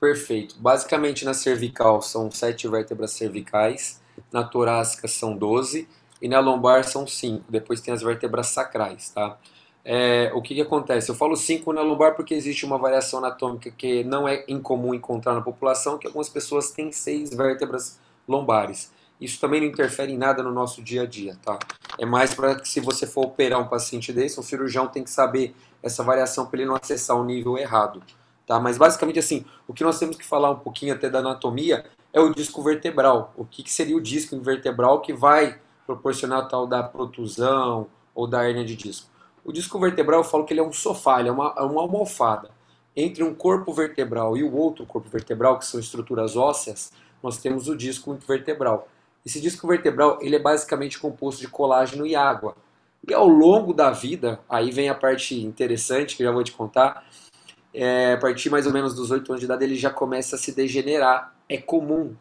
Perfeito. 0.00 0.58
Basicamente 0.58 1.26
na 1.26 1.34
cervical 1.34 2.00
são 2.00 2.30
sete 2.30 2.66
vértebras 2.66 3.10
cervicais, 3.10 4.00
na 4.32 4.42
torácica 4.42 5.06
são 5.06 5.36
12 5.36 5.86
e 6.22 6.28
na 6.28 6.40
lombar 6.40 6.84
são 6.84 7.06
5. 7.06 7.44
Depois 7.50 7.82
tem 7.82 7.92
as 7.92 8.02
vértebras 8.02 8.48
sacrais, 8.48 9.10
tá? 9.10 9.38
É, 9.84 10.30
o 10.34 10.42
que, 10.42 10.54
que 10.54 10.60
acontece? 10.60 11.10
Eu 11.10 11.14
falo 11.14 11.36
5 11.36 11.72
na 11.72 11.82
lombar 11.82 12.14
porque 12.14 12.34
existe 12.34 12.64
uma 12.64 12.78
variação 12.78 13.18
anatômica 13.18 13.70
que 13.70 14.04
não 14.04 14.28
é 14.28 14.44
incomum 14.48 14.94
encontrar 14.94 15.34
na 15.34 15.40
população, 15.40 15.98
que 15.98 16.06
algumas 16.06 16.28
pessoas 16.28 16.70
têm 16.70 16.92
seis 16.92 17.30
vértebras 17.30 17.98
lombares. 18.26 18.92
Isso 19.20 19.38
também 19.38 19.60
não 19.60 19.68
interfere 19.68 20.12
em 20.12 20.16
nada 20.16 20.42
no 20.42 20.50
nosso 20.50 20.82
dia 20.82 21.02
a 21.02 21.06
dia, 21.06 21.36
tá? 21.42 21.58
É 21.98 22.06
mais 22.06 22.32
para 22.32 22.54
que 22.54 22.68
se 22.68 22.80
você 22.80 23.06
for 23.06 23.26
operar 23.26 23.60
um 23.60 23.68
paciente 23.68 24.12
desse, 24.12 24.40
o 24.40 24.42
cirurgião 24.42 24.86
tem 24.86 25.04
que 25.04 25.10
saber 25.10 25.54
essa 25.82 26.02
variação 26.02 26.46
para 26.46 26.60
ele 26.60 26.68
não 26.68 26.76
acessar 26.76 27.16
o 27.16 27.24
nível 27.24 27.58
errado. 27.58 28.02
Tá? 28.46 28.58
Mas 28.58 28.78
basicamente 28.78 29.18
assim, 29.18 29.44
o 29.68 29.74
que 29.74 29.84
nós 29.84 29.98
temos 29.98 30.16
que 30.16 30.24
falar 30.24 30.50
um 30.50 30.58
pouquinho 30.58 30.94
até 30.94 31.08
da 31.08 31.18
anatomia 31.18 31.84
é 32.12 32.20
o 32.20 32.34
disco 32.34 32.62
vertebral. 32.62 33.32
O 33.36 33.44
que, 33.44 33.62
que 33.62 33.72
seria 33.72 33.96
o 33.96 34.00
disco 34.00 34.38
vertebral 34.40 35.00
que 35.00 35.12
vai 35.12 35.60
proporcionar 35.86 36.48
tal 36.48 36.66
da 36.66 36.82
protusão 36.82 37.86
ou 38.14 38.26
da 38.26 38.48
hernia 38.48 38.64
de 38.64 38.74
disco? 38.74 39.08
O 39.44 39.52
disco 39.52 39.78
vertebral 39.78 40.20
eu 40.20 40.24
falo 40.24 40.44
que 40.44 40.52
ele 40.52 40.60
é 40.60 40.64
um 40.64 40.72
sofá, 40.72 41.20
ele 41.20 41.28
é 41.28 41.32
uma, 41.32 41.54
é 41.56 41.62
uma 41.62 41.82
almofada. 41.82 42.50
Entre 42.96 43.22
um 43.22 43.34
corpo 43.34 43.72
vertebral 43.72 44.36
e 44.36 44.42
o 44.42 44.54
outro 44.54 44.84
corpo 44.84 45.08
vertebral, 45.08 45.58
que 45.58 45.64
são 45.64 45.78
estruturas 45.78 46.36
ósseas, 46.36 46.92
nós 47.22 47.38
temos 47.38 47.68
o 47.68 47.76
disco 47.76 48.14
vertebral. 48.26 48.88
Esse 49.24 49.40
disco 49.40 49.66
vertebral 49.66 50.18
ele 50.20 50.36
é 50.36 50.38
basicamente 50.38 50.98
composto 50.98 51.40
de 51.40 51.48
colágeno 51.48 52.06
e 52.06 52.16
água. 52.16 52.56
E 53.06 53.14
ao 53.14 53.26
longo 53.26 53.72
da 53.72 53.90
vida, 53.90 54.40
aí 54.48 54.70
vem 54.70 54.88
a 54.88 54.94
parte 54.94 55.40
interessante 55.40 56.16
que 56.16 56.22
eu 56.22 56.26
já 56.26 56.32
vou 56.32 56.44
te 56.44 56.52
contar, 56.52 57.04
é, 57.72 58.14
a 58.14 58.18
partir 58.18 58.50
mais 58.50 58.66
ou 58.66 58.72
menos 58.72 58.94
dos 58.94 59.10
8 59.10 59.30
anos 59.30 59.40
de 59.40 59.46
idade, 59.46 59.64
ele 59.64 59.76
já 59.76 59.90
começa 59.90 60.36
a 60.36 60.38
se 60.38 60.52
degenerar. 60.52 61.34
É 61.48 61.56
comum. 61.56 62.14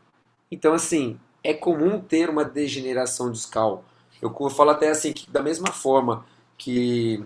Então, 0.51 0.73
assim, 0.73 1.19
é 1.43 1.53
comum 1.53 1.99
ter 1.99 2.29
uma 2.29 2.45
degeneração 2.45 3.31
discal. 3.31 3.83
Eu, 4.21 4.33
falo 4.49 4.71
até 4.71 4.89
assim, 4.89 5.13
que 5.13 5.29
da 5.29 5.41
mesma 5.41 5.71
forma 5.71 6.25
que, 6.57 7.23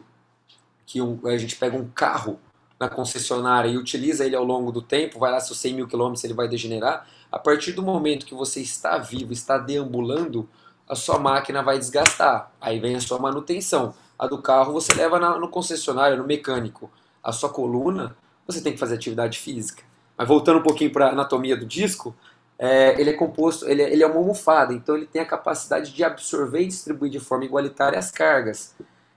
que 0.85 1.01
um, 1.01 1.19
a 1.25 1.37
gente 1.37 1.55
pega 1.55 1.75
um 1.75 1.89
carro 1.89 2.39
na 2.83 2.89
concessionária 2.89 3.69
e 3.69 3.77
utiliza 3.77 4.25
ele 4.25 4.35
ao 4.35 4.43
longo 4.43 4.71
do 4.71 4.81
tempo, 4.81 5.17
vai 5.17 5.31
lá 5.31 5.39
seus 5.39 5.57
100 5.59 5.73
mil 5.73 5.87
quilômetros, 5.87 6.23
ele 6.23 6.33
vai 6.33 6.49
degenerar. 6.49 7.07
A 7.31 7.39
partir 7.39 7.71
do 7.71 7.81
momento 7.81 8.25
que 8.25 8.35
você 8.35 8.61
está 8.61 8.97
vivo, 8.97 9.31
está 9.31 9.57
deambulando, 9.57 10.47
a 10.87 10.95
sua 10.95 11.17
máquina 11.17 11.63
vai 11.63 11.79
desgastar. 11.79 12.51
Aí 12.59 12.79
vem 12.79 12.95
a 12.95 12.99
sua 12.99 13.17
manutenção. 13.17 13.93
A 14.19 14.27
do 14.27 14.41
carro 14.41 14.73
você 14.73 14.93
leva 14.93 15.17
na, 15.17 15.39
no 15.39 15.47
concessionário, 15.47 16.17
no 16.17 16.25
mecânico 16.25 16.91
a 17.23 17.31
sua 17.31 17.49
coluna, 17.49 18.15
você 18.45 18.61
tem 18.61 18.73
que 18.73 18.79
fazer 18.79 18.95
atividade 18.95 19.39
física. 19.39 19.81
Mas 20.17 20.27
voltando 20.27 20.59
um 20.59 20.63
pouquinho 20.63 20.91
para 20.91 21.07
a 21.07 21.11
anatomia 21.11 21.55
do 21.55 21.65
disco, 21.65 22.13
é, 22.59 22.99
ele 22.99 23.11
é 23.11 23.13
composto, 23.13 23.65
ele 23.67 23.81
é, 23.81 23.93
ele 23.93 24.03
é 24.03 24.05
uma 24.05 24.17
almofada, 24.17 24.73
então 24.73 24.97
ele 24.97 25.05
tem 25.05 25.21
a 25.21 25.25
capacidade 25.25 25.93
de 25.93 26.03
absorver 26.03 26.61
e 26.61 26.67
distribuir 26.67 27.09
de 27.09 27.19
forma 27.19 27.45
igualitária 27.45 27.97
as 27.97 28.11
cargas. 28.11 28.75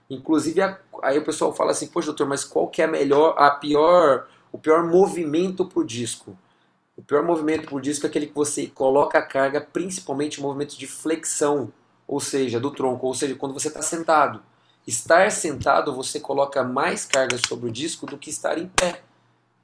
Inclusive, 0.09 0.61
a, 0.61 0.77
aí 1.03 1.17
o 1.17 1.25
pessoal 1.25 1.53
fala 1.53 1.71
assim, 1.71 1.87
poxa 1.87 2.07
doutor, 2.07 2.27
mas 2.27 2.43
qual 2.43 2.67
que 2.67 2.81
é 2.81 2.85
a 2.85 2.87
melhor, 2.87 3.35
a 3.37 3.51
pior, 3.51 4.27
o 4.51 4.57
pior 4.57 4.85
movimento 4.85 5.65
para 5.65 5.79
o 5.79 5.85
disco? 5.85 6.37
O 6.95 7.01
pior 7.01 7.23
movimento 7.23 7.67
para 7.67 7.75
o 7.75 7.81
disco 7.81 8.05
é 8.05 8.09
aquele 8.09 8.27
que 8.27 8.33
você 8.33 8.67
coloca 8.67 9.19
a 9.19 9.21
carga, 9.21 9.61
principalmente 9.61 10.41
movimentos 10.41 10.75
de 10.77 10.87
flexão, 10.87 11.71
ou 12.07 12.19
seja, 12.19 12.59
do 12.59 12.71
tronco, 12.71 13.05
ou 13.05 13.13
seja, 13.13 13.35
quando 13.35 13.53
você 13.53 13.67
está 13.67 13.81
sentado. 13.81 14.41
Estar 14.87 15.29
sentado, 15.31 15.93
você 15.93 16.19
coloca 16.19 16.63
mais 16.63 17.05
carga 17.05 17.37
sobre 17.45 17.69
o 17.69 17.71
disco 17.71 18.05
do 18.05 18.17
que 18.17 18.29
estar 18.29 18.57
em 18.57 18.67
pé. 18.67 19.01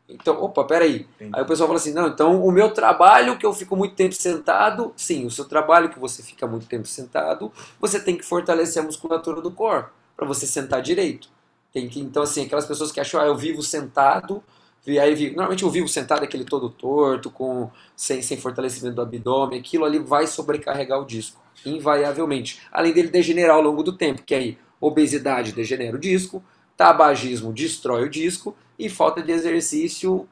Então, 0.08 0.44
opa, 0.44 0.66
peraí. 0.66 1.08
Entendi. 1.16 1.32
Aí 1.34 1.42
o 1.42 1.46
pessoal 1.46 1.68
fala 1.68 1.80
assim: 1.80 1.94
não, 1.94 2.10
então 2.10 2.46
o 2.46 2.52
meu 2.52 2.72
trabalho 2.72 3.38
que 3.38 3.46
eu 3.46 3.54
fico 3.54 3.76
muito 3.76 3.96
tempo 3.96 4.14
sentado, 4.14 4.94
sim, 4.98 5.26
o 5.26 5.32
seu 5.32 5.46
trabalho 5.46 5.90
que 5.90 5.98
você 5.98 6.22
fica 6.22 6.46
muito 6.46 6.68
tempo 6.68 6.86
sentado, 6.86 7.52
você 7.80 8.00
tem 8.00 8.18
que 8.18 8.26
fortalecer 8.26 8.84
a 8.84 8.86
musculatura 8.86 9.42
do 9.42 9.50
core 9.50 9.86
para 10.24 10.34
você 10.34 10.48
sentar 10.48 10.82
direito. 10.82 11.30
Tem 11.72 11.88
que, 11.88 12.00
então, 12.00 12.24
assim, 12.24 12.46
aquelas 12.46 12.65
pessoas 12.65 12.92
que 12.92 13.00
acham, 13.00 13.20
ah, 13.20 13.25
eu 13.25 13.36
vivo 13.36 13.62
sentado, 13.62 14.44
aí 14.88 15.15
vivo, 15.15 15.36
normalmente 15.36 15.63
eu 15.63 15.70
vivo 15.70 15.88
sentado 15.88 16.24
aquele 16.24 16.46
todo 16.46 16.70
torto, 16.70 17.30
com 17.30 17.70
sem, 17.96 18.22
sem 18.22 18.38
fortalecimento 18.38 18.96
do 18.96 19.01
abdômen, 19.01 19.60
aquilo 19.60 19.86
ali 19.86 20.00
vai 20.00 20.27
sobrecarregar 20.27 21.01
o 21.01 21.06
disco, 21.06 21.42
invariavelmente. 21.65 22.62
Além 22.72 22.94
dele 22.94 23.08
degenerar 23.08 23.56
ao 23.56 23.62
longo 23.62 23.84
do 23.84 23.94
tempo, 23.94 24.24
que 24.24 24.36
aí 24.36 24.58
obesidade 24.80 25.51
degenera 25.51 25.96
o 25.96 26.00
disco, 26.00 26.44
tabagismo 26.77 27.53
destrói 27.53 28.03
o 28.03 28.10
disco 28.10 28.56
e 28.77 28.89
falta 28.89 29.22
de 29.22 29.32
exercício 29.32 30.27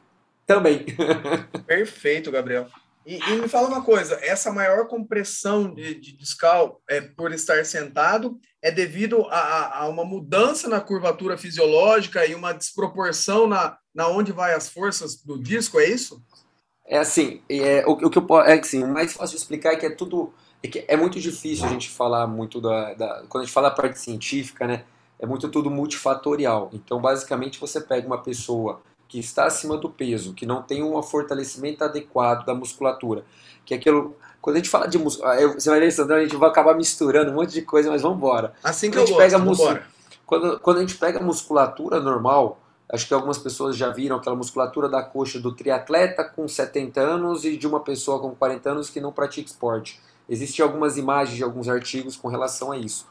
também. 0.45 0.85
Perfeito, 1.65 2.31
Gabriel. 2.31 2.67
E, 3.05 3.17
e, 3.17 3.35
me 3.35 3.47
fala 3.47 3.67
uma 3.67 3.83
coisa, 3.83 4.19
essa 4.21 4.51
maior 4.51 4.87
compressão 4.87 5.73
de, 5.73 5.95
de 5.95 6.15
discal 6.15 6.81
é, 6.87 7.01
por 7.01 7.31
estar 7.31 7.65
sentado 7.65 8.39
é 8.61 8.71
devido 8.71 9.25
a, 9.31 9.79
a, 9.79 9.87
uma 9.87 10.05
mudança 10.05 10.69
na 10.69 10.79
curvatura 10.79 11.35
fisiológica 11.35 12.25
e 12.27 12.35
uma 12.35 12.53
desproporção 12.53 13.47
na, 13.47 13.77
na 13.93 14.07
onde 14.07 14.31
vai 14.31 14.53
as 14.53 14.69
forças 14.69 15.15
do 15.15 15.41
disco, 15.41 15.79
é 15.79 15.89
isso? 15.89 16.21
É 16.85 16.99
assim, 16.99 17.41
é, 17.49 17.83
o, 17.87 17.93
o 17.93 18.09
que 18.09 18.17
eu 18.19 18.41
é 18.41 18.59
assim, 18.59 18.83
o 18.83 18.87
mais 18.87 19.13
fácil 19.13 19.35
de 19.35 19.41
explicar 19.41 19.73
é 19.73 19.75
que 19.77 19.85
é 19.85 19.89
tudo 19.89 20.31
é, 20.63 20.67
que 20.67 20.85
é 20.87 20.95
muito 20.95 21.19
difícil 21.19 21.65
a 21.65 21.69
gente 21.69 21.89
falar 21.89 22.27
muito 22.27 22.61
da, 22.61 22.93
da, 22.93 23.23
Quando 23.27 23.43
a 23.43 23.45
gente 23.45 23.53
fala 23.53 23.69
a 23.69 23.71
parte 23.71 23.99
científica, 23.99 24.67
né? 24.67 24.83
É 25.19 25.25
muito 25.25 25.49
tudo 25.49 25.69
multifatorial. 25.69 26.69
Então, 26.73 26.99
basicamente, 26.99 27.59
você 27.59 27.79
pega 27.79 28.07
uma 28.07 28.21
pessoa 28.21 28.81
que 29.11 29.19
está 29.19 29.45
acima 29.45 29.75
do 29.75 29.89
peso, 29.89 30.33
que 30.33 30.45
não 30.45 30.61
tem 30.61 30.81
um 30.81 31.03
fortalecimento 31.03 31.83
adequado 31.83 32.45
da 32.45 32.55
musculatura, 32.55 33.25
que 33.65 33.73
é 33.73 33.77
aquilo. 33.77 34.15
Quando 34.41 34.55
a 34.55 34.59
gente 34.59 34.69
fala 34.69 34.87
de 34.87 34.97
musculatura, 34.97 35.59
você 35.59 35.69
vai 35.69 35.81
ver, 35.81 35.91
Sandrão, 35.91 36.15
a 36.15 36.21
gente 36.21 36.37
vai 36.37 36.49
acabar 36.49 36.73
misturando 36.73 37.29
um 37.29 37.33
monte 37.33 37.51
de 37.51 37.61
coisa, 37.61 37.91
mas 37.91 38.01
vamos 38.01 38.17
embora. 38.17 38.53
Assim 38.63 38.89
que 38.89 38.95
quando 38.95 39.09
eu 39.09 39.19
a 39.19 39.27
gente 39.27 39.43
gosto, 39.43 39.67
pega 39.67 39.83
quando, 40.25 40.59
quando 40.61 40.77
a 40.77 40.79
gente 40.79 40.95
pega 40.95 41.19
musculatura 41.19 41.99
normal, 41.99 42.61
acho 42.87 43.05
que 43.05 43.13
algumas 43.13 43.37
pessoas 43.37 43.75
já 43.75 43.89
viram 43.89 44.15
aquela 44.15 44.33
musculatura 44.33 44.87
da 44.87 45.03
coxa 45.03 45.41
do 45.41 45.53
triatleta 45.53 46.23
com 46.23 46.47
70 46.47 47.01
anos 47.01 47.43
e 47.43 47.57
de 47.57 47.67
uma 47.67 47.81
pessoa 47.81 48.17
com 48.17 48.33
40 48.33 48.71
anos 48.71 48.89
que 48.89 49.01
não 49.01 49.11
pratica 49.11 49.49
esporte. 49.49 49.99
Existem 50.29 50.63
algumas 50.63 50.95
imagens 50.95 51.35
de 51.35 51.43
alguns 51.43 51.67
artigos 51.67 52.15
com 52.15 52.29
relação 52.29 52.71
a 52.71 52.77
isso. 52.77 53.05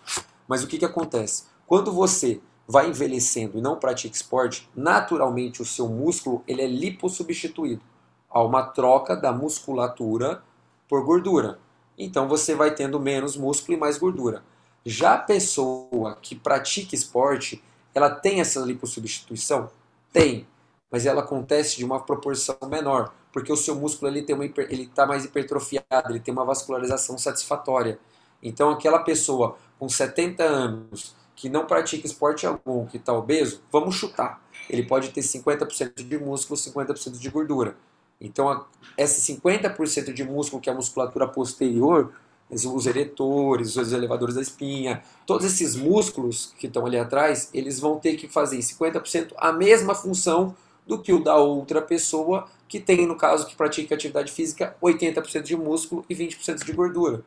Mas 0.49 0.64
o 0.64 0.66
que, 0.66 0.78
que 0.78 0.85
acontece? 0.87 1.45
Quando 1.66 1.92
você 1.92 2.40
vai 2.70 2.88
envelhecendo 2.88 3.58
e 3.58 3.60
não 3.60 3.76
pratica 3.76 4.14
esporte, 4.14 4.70
naturalmente 4.76 5.60
o 5.60 5.64
seu 5.64 5.88
músculo 5.88 6.44
ele 6.46 6.62
é 6.62 6.68
lipossubstituído. 6.68 7.82
Há 8.30 8.40
uma 8.44 8.62
troca 8.62 9.16
da 9.16 9.32
musculatura 9.32 10.40
por 10.88 11.04
gordura. 11.04 11.58
Então 11.98 12.28
você 12.28 12.54
vai 12.54 12.72
tendo 12.72 13.00
menos 13.00 13.36
músculo 13.36 13.76
e 13.76 13.80
mais 13.80 13.98
gordura. 13.98 14.44
Já 14.86 15.14
a 15.14 15.18
pessoa 15.18 16.16
que 16.22 16.36
pratica 16.36 16.94
esporte, 16.94 17.60
ela 17.92 18.08
tem 18.08 18.40
essa 18.40 18.60
lipossubstituição? 18.60 19.68
Tem, 20.12 20.46
mas 20.92 21.06
ela 21.06 21.22
acontece 21.22 21.76
de 21.76 21.84
uma 21.84 21.98
proporção 21.98 22.56
menor, 22.68 23.12
porque 23.32 23.52
o 23.52 23.56
seu 23.56 23.74
músculo 23.74 24.12
ele 24.12 24.22
tem 24.22 24.36
uma 24.36 24.44
ele 24.44 24.84
está 24.84 25.04
mais 25.04 25.24
hipertrofiado, 25.24 26.10
ele 26.10 26.20
tem 26.20 26.32
uma 26.32 26.44
vascularização 26.44 27.18
satisfatória. 27.18 27.98
Então 28.40 28.70
aquela 28.70 29.00
pessoa 29.00 29.56
com 29.76 29.88
70 29.88 30.44
anos 30.44 31.18
que 31.40 31.49
não 31.49 31.64
pratica 31.64 32.06
esporte 32.06 32.47
algum, 32.47 32.85
que 32.85 32.99
está 32.99 33.14
obeso, 33.14 33.62
vamos 33.73 33.94
chutar. 33.94 34.44
Ele 34.68 34.82
pode 34.82 35.09
ter 35.09 35.23
50% 35.23 36.06
de 36.06 36.18
músculo, 36.18 36.61
50% 36.61 37.18
de 37.18 37.30
gordura. 37.30 37.76
Então, 38.20 38.66
esse 38.94 39.32
50% 39.35 40.12
de 40.12 40.23
músculo, 40.23 40.61
que 40.61 40.68
é 40.68 40.73
a 40.75 40.76
musculatura 40.76 41.26
posterior, 41.26 42.12
os 42.50 42.87
eretores, 42.87 43.75
os 43.75 43.90
elevadores 43.90 44.35
da 44.35 44.42
espinha, 44.42 45.02
todos 45.26 45.47
esses 45.47 45.75
músculos 45.76 46.54
que 46.59 46.66
estão 46.66 46.85
ali 46.85 46.99
atrás, 46.99 47.49
eles 47.54 47.80
vão 47.80 47.99
ter 47.99 48.16
que 48.16 48.28
fazer 48.28 48.56
em 48.56 48.61
50% 48.61 49.32
a 49.38 49.50
mesma 49.50 49.94
função 49.94 50.54
do 50.87 51.00
que 51.00 51.11
o 51.11 51.25
da 51.25 51.37
outra 51.37 51.80
pessoa 51.80 52.49
que 52.68 52.78
tem, 52.78 53.06
no 53.06 53.16
caso, 53.16 53.47
que 53.47 53.56
pratica 53.56 53.94
atividade 53.94 54.30
física, 54.30 54.76
80% 54.82 55.40
de 55.40 55.56
músculo 55.56 56.04
e 56.06 56.14
20% 56.14 56.66
de 56.66 56.73
gordura. 56.75 57.25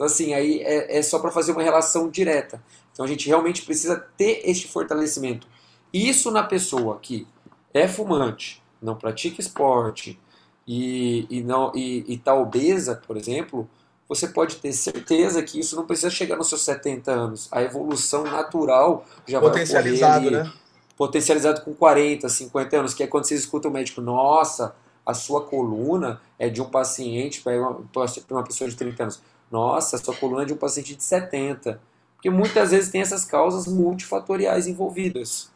Então, 0.00 0.06
assim, 0.06 0.32
aí 0.32 0.62
é, 0.62 0.96
é 0.96 1.02
só 1.02 1.18
para 1.18 1.30
fazer 1.30 1.52
uma 1.52 1.62
relação 1.62 2.08
direta. 2.08 2.62
Então, 2.90 3.04
a 3.04 3.08
gente 3.08 3.28
realmente 3.28 3.60
precisa 3.60 4.02
ter 4.16 4.40
este 4.46 4.66
fortalecimento. 4.66 5.46
Isso 5.92 6.30
na 6.30 6.42
pessoa 6.42 6.98
que 6.98 7.26
é 7.74 7.86
fumante, 7.86 8.62
não 8.80 8.96
pratica 8.96 9.42
esporte 9.42 10.18
e, 10.66 11.26
e 11.28 11.42
não 11.42 11.70
e 11.74 12.14
está 12.14 12.34
obesa, 12.34 12.94
por 13.06 13.14
exemplo, 13.14 13.68
você 14.08 14.26
pode 14.26 14.56
ter 14.56 14.72
certeza 14.72 15.42
que 15.42 15.60
isso 15.60 15.76
não 15.76 15.84
precisa 15.84 16.08
chegar 16.08 16.38
nos 16.38 16.48
seus 16.48 16.62
70 16.62 17.12
anos. 17.12 17.48
A 17.52 17.62
evolução 17.62 18.24
natural 18.24 19.04
já 19.28 19.38
potencializado, 19.38 20.30
vai 20.30 20.44
né? 20.44 20.52
Potencializado 20.96 21.60
com 21.60 21.74
40, 21.74 22.26
50 22.26 22.78
anos, 22.78 22.94
que 22.94 23.02
é 23.02 23.06
quando 23.06 23.26
você 23.26 23.34
escuta 23.34 23.68
o 23.68 23.70
médico, 23.70 24.00
nossa, 24.00 24.74
a 25.04 25.12
sua 25.12 25.44
coluna 25.44 26.22
é 26.38 26.48
de 26.48 26.62
um 26.62 26.70
paciente 26.70 27.42
para 27.42 27.60
uma, 27.60 27.84
uma 28.30 28.44
pessoa 28.44 28.70
de 28.70 28.76
30 28.76 29.02
anos. 29.02 29.22
Nossa, 29.50 29.98
sua 29.98 30.14
coluna 30.14 30.42
é 30.42 30.46
de 30.46 30.52
um 30.52 30.56
paciente 30.56 30.94
de 30.94 31.02
70. 31.02 31.80
Porque 32.14 32.30
muitas 32.30 32.70
vezes 32.70 32.90
tem 32.90 33.00
essas 33.00 33.24
causas 33.24 33.66
multifatoriais 33.66 34.66
envolvidas. 34.66 35.50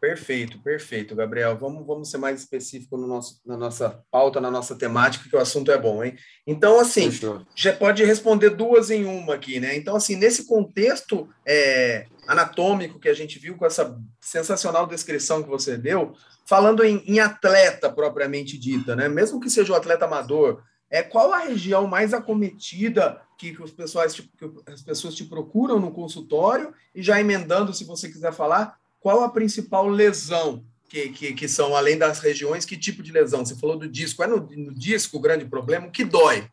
Perfeito, 0.00 0.58
perfeito, 0.60 1.14
Gabriel. 1.14 1.56
Vamos, 1.58 1.86
vamos 1.86 2.10
ser 2.10 2.16
mais 2.16 2.40
específico 2.40 2.96
no 2.96 3.06
nosso, 3.06 3.38
na 3.44 3.54
nossa 3.54 4.02
pauta, 4.10 4.40
na 4.40 4.50
nossa 4.50 4.74
temática, 4.74 5.28
que 5.28 5.36
o 5.36 5.38
assunto 5.38 5.70
é 5.70 5.76
bom, 5.76 6.02
hein? 6.02 6.16
Então, 6.46 6.80
assim, 6.80 7.10
Fechou. 7.10 7.42
já 7.54 7.74
pode 7.74 8.02
responder 8.02 8.48
duas 8.48 8.90
em 8.90 9.04
uma 9.04 9.34
aqui, 9.34 9.60
né? 9.60 9.76
Então, 9.76 9.94
assim, 9.94 10.16
nesse 10.16 10.46
contexto 10.46 11.28
é, 11.46 12.06
anatômico 12.26 12.98
que 12.98 13.10
a 13.10 13.14
gente 13.14 13.38
viu, 13.38 13.58
com 13.58 13.66
essa 13.66 13.94
sensacional 14.18 14.86
descrição 14.86 15.42
que 15.42 15.50
você 15.50 15.76
deu, 15.76 16.14
falando 16.48 16.82
em, 16.82 17.04
em 17.06 17.20
atleta 17.20 17.92
propriamente 17.92 18.58
dita, 18.58 18.96
né? 18.96 19.06
Mesmo 19.06 19.38
que 19.38 19.50
seja 19.50 19.70
o 19.70 19.76
um 19.76 19.78
atleta 19.78 20.06
amador, 20.06 20.62
é 20.90 21.02
qual 21.02 21.32
a 21.32 21.38
região 21.38 21.86
mais 21.86 22.12
acometida 22.12 23.22
que, 23.38 23.54
que, 23.54 23.62
os 23.62 23.70
pessoas, 23.70 24.14
que 24.14 24.28
as 24.66 24.82
pessoas 24.82 25.14
te 25.14 25.24
procuram 25.24 25.78
no 25.78 25.92
consultório? 25.92 26.74
E 26.94 27.02
já 27.02 27.20
emendando, 27.20 27.72
se 27.72 27.84
você 27.84 28.08
quiser 28.08 28.32
falar, 28.32 28.78
qual 28.98 29.22
a 29.22 29.30
principal 29.30 29.88
lesão 29.88 30.64
que, 30.88 31.10
que, 31.10 31.32
que 31.32 31.48
são, 31.48 31.76
além 31.76 31.96
das 31.96 32.18
regiões, 32.18 32.64
que 32.64 32.76
tipo 32.76 33.02
de 33.02 33.12
lesão? 33.12 33.46
Você 33.46 33.54
falou 33.54 33.78
do 33.78 33.88
disco. 33.88 34.22
É 34.24 34.26
no, 34.26 34.38
no 34.38 34.74
disco 34.74 35.16
o 35.16 35.20
grande 35.20 35.44
problema? 35.44 35.86
O 35.86 35.90
que 35.90 36.04
dói? 36.04 36.50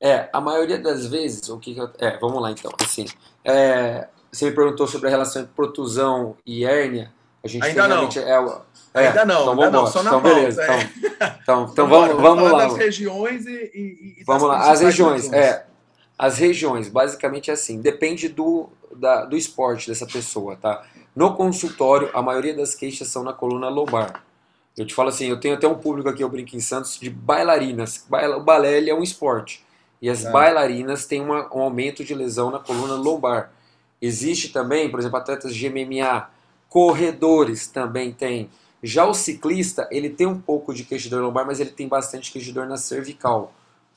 É, 0.00 0.28
a 0.32 0.40
maioria 0.40 0.78
das 0.78 1.06
vezes, 1.06 1.48
o 1.48 1.58
que, 1.58 1.74
que 1.74 1.80
eu, 1.80 1.90
É, 1.98 2.16
vamos 2.18 2.40
lá 2.40 2.52
então. 2.52 2.70
Assim, 2.80 3.06
é, 3.44 4.08
você 4.30 4.46
me 4.46 4.54
perguntou 4.54 4.86
sobre 4.86 5.08
a 5.08 5.10
relação 5.10 5.42
entre 5.42 5.54
protusão 5.54 6.36
e 6.46 6.64
hérnia. 6.64 7.12
A 7.46 7.48
gente 7.48 7.64
Ainda 7.64 7.88
não. 7.88 8.08
É, 8.94 9.02
é, 9.02 9.08
ainda 9.08 9.24
não, 9.24 9.40
então 9.42 9.52
ainda 9.52 9.70
não, 9.70 9.86
só 9.86 10.02
na 10.02 10.10
então, 10.10 10.20
beleza. 10.20 10.62
É. 10.62 10.82
Então, 10.82 11.30
então, 11.42 11.68
então 11.72 11.88
vamos, 11.88 12.20
vamos 12.20 12.50
lá. 12.50 12.66
das 12.66 12.76
regiões 12.76 13.46
e, 13.46 13.70
e, 13.74 14.16
e 14.20 14.24
Vamos 14.24 14.48
lá, 14.48 14.70
as 14.70 14.80
regiões. 14.80 15.32
É, 15.32 15.64
as 16.18 16.38
regiões, 16.38 16.88
basicamente 16.88 17.50
é 17.50 17.54
assim, 17.54 17.80
depende 17.80 18.28
do, 18.28 18.68
da, 18.94 19.24
do 19.24 19.36
esporte 19.36 19.88
dessa 19.88 20.06
pessoa, 20.06 20.56
tá? 20.56 20.82
No 21.14 21.34
consultório, 21.34 22.10
a 22.12 22.20
maioria 22.20 22.54
das 22.54 22.74
queixas 22.74 23.08
são 23.08 23.22
na 23.22 23.32
coluna 23.32 23.68
lombar. 23.68 24.22
Eu 24.76 24.86
te 24.86 24.94
falo 24.94 25.08
assim, 25.08 25.26
eu 25.26 25.40
tenho 25.40 25.54
até 25.54 25.66
um 25.66 25.74
público 25.74 26.08
aqui, 26.08 26.22
eu 26.22 26.28
brinco 26.28 26.54
em 26.54 26.60
Santos, 26.60 26.98
de 26.98 27.08
bailarinas. 27.08 28.04
O 28.36 28.40
balé 28.40 28.86
é 28.86 28.94
um 28.94 29.02
esporte. 29.02 29.64
E 30.02 30.10
as 30.10 30.24
é. 30.24 30.30
bailarinas 30.30 31.06
têm 31.06 31.22
uma, 31.22 31.48
um 31.54 31.60
aumento 31.60 32.04
de 32.04 32.14
lesão 32.14 32.50
na 32.50 32.58
coluna 32.58 32.94
lombar. 32.94 33.50
Existe 34.00 34.50
também, 34.50 34.90
por 34.90 35.00
exemplo, 35.00 35.16
atletas 35.16 35.54
de 35.54 35.70
MMA, 35.70 36.28
corredores 36.76 37.66
também 37.66 38.12
tem. 38.12 38.50
Já 38.82 39.06
o 39.06 39.14
ciclista, 39.14 39.88
ele 39.90 40.10
tem 40.10 40.26
um 40.26 40.38
pouco 40.38 40.74
de 40.74 40.84
queixa 40.84 41.04
de 41.04 41.08
dor 41.08 41.22
lombar, 41.22 41.46
mas 41.46 41.58
ele 41.58 41.70
tem 41.70 41.88
bastante 41.88 42.30
queixa 42.30 42.48
de 42.48 42.52
dor 42.52 42.66
na 42.66 42.76
cervical. 42.76 43.50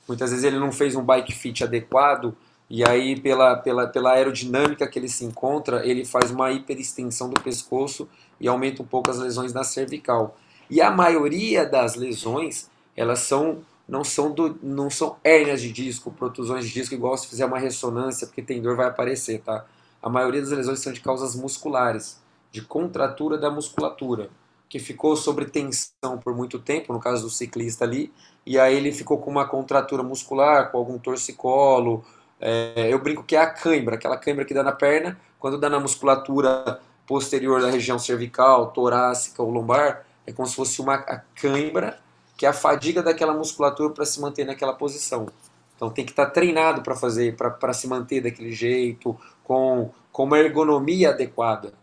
Muitas 0.08 0.30
vezes 0.30 0.46
ele 0.46 0.58
não 0.58 0.72
fez 0.72 0.96
um 0.96 1.02
bike 1.02 1.30
fit 1.30 1.62
adequado 1.62 2.34
e 2.70 2.82
aí 2.82 3.20
pela, 3.20 3.54
pela, 3.54 3.86
pela 3.86 4.12
aerodinâmica 4.12 4.88
que 4.88 4.98
ele 4.98 5.10
se 5.10 5.26
encontra, 5.26 5.86
ele 5.86 6.06
faz 6.06 6.30
uma 6.30 6.50
hiperextensão 6.52 7.28
do 7.28 7.38
pescoço 7.38 8.08
e 8.40 8.48
aumenta 8.48 8.82
um 8.82 8.86
pouco 8.86 9.10
as 9.10 9.18
lesões 9.18 9.52
na 9.52 9.62
cervical. 9.62 10.34
E 10.70 10.80
a 10.80 10.90
maioria 10.90 11.66
das 11.66 11.96
lesões, 11.96 12.70
elas 12.96 13.18
são 13.18 13.58
não 13.86 14.02
são 14.02 14.32
do, 14.32 14.58
não 14.62 14.88
são 14.88 15.18
hérnias 15.22 15.60
de 15.60 15.70
disco, 15.70 16.10
protusões 16.10 16.64
de 16.64 16.72
disco 16.72 16.94
igual 16.94 17.14
se 17.18 17.28
fizer 17.28 17.44
uma 17.44 17.58
ressonância, 17.58 18.26
porque 18.26 18.40
tem 18.40 18.62
dor 18.62 18.74
vai 18.74 18.86
aparecer, 18.86 19.42
tá? 19.42 19.66
A 20.02 20.08
maioria 20.08 20.40
das 20.40 20.50
lesões 20.50 20.80
são 20.80 20.94
de 20.94 21.00
causas 21.00 21.34
musculares, 21.36 22.18
de 22.50 22.62
contratura 22.62 23.38
da 23.38 23.50
musculatura 23.50 24.30
que 24.70 24.78
ficou 24.78 25.16
sobre 25.16 25.46
tensão 25.46 26.16
por 26.22 26.34
muito 26.34 26.60
tempo, 26.60 26.92
no 26.92 27.00
caso 27.00 27.24
do 27.24 27.30
ciclista 27.30 27.84
ali, 27.84 28.12
e 28.46 28.56
aí 28.56 28.76
ele 28.76 28.92
ficou 28.92 29.18
com 29.18 29.28
uma 29.28 29.44
contratura 29.44 30.00
muscular, 30.00 30.70
com 30.70 30.78
algum 30.78 30.96
torcicolo. 30.96 32.04
É, 32.40 32.88
eu 32.88 33.00
brinco 33.00 33.24
que 33.24 33.34
é 33.34 33.40
a 33.40 33.50
cãibra, 33.50 33.96
aquela 33.96 34.16
cãibra 34.16 34.44
que 34.44 34.54
dá 34.54 34.62
na 34.62 34.70
perna, 34.70 35.18
quando 35.40 35.58
dá 35.58 35.68
na 35.68 35.80
musculatura 35.80 36.80
posterior 37.04 37.60
da 37.60 37.68
região 37.68 37.98
cervical, 37.98 38.70
torácica 38.70 39.42
ou 39.42 39.50
lombar, 39.50 40.06
é 40.24 40.32
como 40.32 40.46
se 40.46 40.54
fosse 40.54 40.80
uma 40.80 40.98
cãibra, 40.98 41.98
que 42.36 42.46
é 42.46 42.48
a 42.48 42.52
fadiga 42.52 43.02
daquela 43.02 43.34
musculatura 43.34 43.92
para 43.92 44.06
se 44.06 44.20
manter 44.20 44.44
naquela 44.44 44.72
posição. 44.72 45.26
Então 45.74 45.90
tem 45.90 46.04
que 46.04 46.12
estar 46.12 46.26
tá 46.26 46.30
treinado 46.30 46.82
para 46.82 46.94
fazer, 46.94 47.34
para 47.34 47.72
se 47.72 47.88
manter 47.88 48.20
daquele 48.20 48.52
jeito, 48.52 49.18
com, 49.42 49.90
com 50.12 50.24
uma 50.24 50.38
ergonomia 50.38 51.10
adequada. 51.10 51.79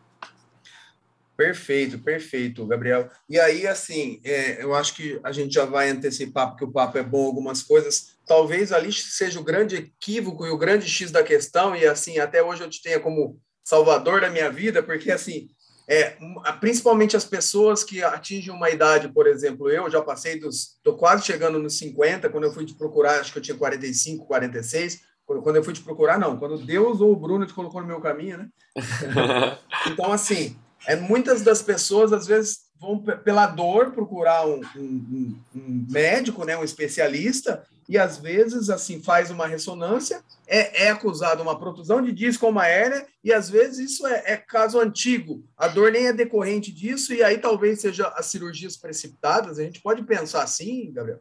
Perfeito, 1.37 1.99
perfeito, 1.99 2.65
Gabriel. 2.65 3.11
E 3.29 3.39
aí, 3.39 3.67
assim, 3.67 4.19
é, 4.23 4.63
eu 4.63 4.73
acho 4.73 4.95
que 4.95 5.19
a 5.23 5.31
gente 5.31 5.53
já 5.53 5.65
vai 5.65 5.87
antecipar, 5.87 6.49
porque 6.49 6.65
o 6.65 6.71
papo 6.71 6.97
é 6.97 7.03
bom, 7.03 7.27
algumas 7.27 7.61
coisas. 7.61 8.17
Talvez 8.25 8.71
ali 8.71 8.91
seja 8.91 9.39
o 9.39 9.43
grande 9.43 9.75
equívoco 9.75 10.47
e 10.47 10.49
o 10.49 10.57
grande 10.57 10.89
X 10.89 11.11
da 11.11 11.21
questão, 11.21 11.75
e 11.75 11.85
assim, 11.85 12.17
até 12.17 12.41
hoje 12.41 12.63
eu 12.63 12.69
te 12.69 12.81
tenha 12.81 12.99
como 12.99 13.39
salvador 13.63 14.21
da 14.21 14.31
minha 14.31 14.49
vida, 14.49 14.81
porque 14.81 15.11
assim, 15.11 15.47
é, 15.87 16.17
principalmente 16.59 17.15
as 17.15 17.23
pessoas 17.23 17.83
que 17.83 18.03
atingem 18.03 18.51
uma 18.51 18.71
idade, 18.71 19.07
por 19.07 19.27
exemplo, 19.27 19.69
eu 19.69 19.91
já 19.91 20.01
passei 20.01 20.39
dos. 20.39 20.77
Estou 20.77 20.97
quase 20.97 21.23
chegando 21.23 21.59
nos 21.59 21.77
50, 21.77 22.29
quando 22.29 22.45
eu 22.45 22.53
fui 22.53 22.65
te 22.65 22.73
procurar, 22.73 23.19
acho 23.19 23.31
que 23.31 23.37
eu 23.37 23.43
tinha 23.43 23.57
45, 23.57 24.25
46. 24.25 25.01
Quando 25.23 25.57
eu 25.57 25.63
fui 25.63 25.73
te 25.73 25.81
procurar, 25.81 26.17
não, 26.17 26.37
quando 26.37 26.57
Deus 26.57 26.99
ou 26.99 27.11
o 27.11 27.15
Bruno 27.15 27.45
te 27.45 27.53
colocou 27.53 27.81
no 27.81 27.87
meu 27.87 27.99
caminho, 28.01 28.37
né? 28.37 28.49
então, 29.91 30.11
assim, 30.11 30.57
é, 30.85 30.95
muitas 30.95 31.41
das 31.41 31.61
pessoas, 31.61 32.13
às 32.13 32.27
vezes, 32.27 32.67
vão 32.79 32.99
pela 32.99 33.47
dor 33.47 33.91
procurar 33.91 34.45
um, 34.45 34.61
um, 34.75 35.35
um, 35.55 35.85
médico, 35.89 36.45
né, 36.45 36.57
um 36.57 36.63
especialista, 36.63 37.65
e 37.89 37.97
às 37.97 38.17
vezes, 38.17 38.69
assim, 38.69 39.01
faz 39.01 39.31
uma 39.31 39.47
ressonância, 39.47 40.21
é, 40.45 40.85
é 40.85 40.89
acusado 40.89 41.41
uma 41.41 41.57
protusão 41.57 42.01
de 42.01 42.11
disco 42.11 42.47
uma 42.47 42.67
hérnia, 42.67 43.07
e 43.23 43.33
às 43.33 43.49
vezes 43.49 43.91
isso 43.91 44.05
é, 44.05 44.23
é, 44.25 44.37
caso 44.37 44.79
antigo, 44.79 45.43
a 45.57 45.67
dor 45.67 45.91
nem 45.91 46.07
é 46.07 46.13
decorrente 46.13 46.71
disso, 46.71 47.13
e 47.13 47.23
aí 47.23 47.37
talvez 47.37 47.81
seja 47.81 48.07
as 48.09 48.25
cirurgias 48.27 48.77
precipitadas, 48.77 49.57
a 49.57 49.63
gente 49.63 49.81
pode 49.81 50.03
pensar 50.03 50.43
assim, 50.43 50.91
Gabriel? 50.91 51.19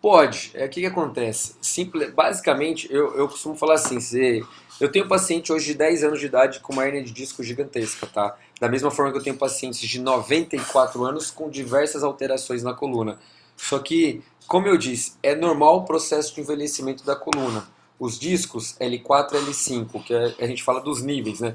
Pode. 0.00 0.50
É 0.54 0.64
o 0.64 0.68
que, 0.68 0.80
que 0.80 0.86
acontece? 0.86 1.54
Simple, 1.60 2.10
basicamente, 2.10 2.88
eu, 2.90 3.16
eu 3.16 3.28
costumo 3.28 3.54
falar 3.54 3.74
assim: 3.74 4.00
se, 4.00 4.42
eu 4.80 4.90
tenho 4.90 5.06
paciente 5.06 5.52
hoje 5.52 5.66
de 5.66 5.74
10 5.74 6.04
anos 6.04 6.20
de 6.20 6.26
idade 6.26 6.60
com 6.60 6.72
uma 6.72 6.86
hernia 6.86 7.04
de 7.04 7.12
disco 7.12 7.42
gigantesca, 7.42 8.06
tá? 8.06 8.36
Da 8.58 8.68
mesma 8.68 8.90
forma 8.90 9.12
que 9.12 9.18
eu 9.18 9.22
tenho 9.22 9.36
pacientes 9.36 9.80
de 9.80 10.00
94 10.00 11.04
anos 11.04 11.30
com 11.30 11.50
diversas 11.50 12.02
alterações 12.02 12.62
na 12.62 12.72
coluna. 12.72 13.18
Só 13.56 13.78
que, 13.78 14.22
como 14.46 14.66
eu 14.66 14.78
disse, 14.78 15.12
é 15.22 15.34
normal 15.34 15.78
o 15.78 15.84
processo 15.84 16.34
de 16.34 16.40
envelhecimento 16.40 17.04
da 17.04 17.14
coluna. 17.14 17.68
Os 17.98 18.18
discos 18.18 18.74
L4 18.80 19.34
e 19.34 19.50
L5, 19.50 20.02
que 20.02 20.14
é, 20.14 20.34
a 20.40 20.46
gente 20.46 20.62
fala 20.62 20.80
dos 20.80 21.02
níveis, 21.02 21.40
né? 21.40 21.54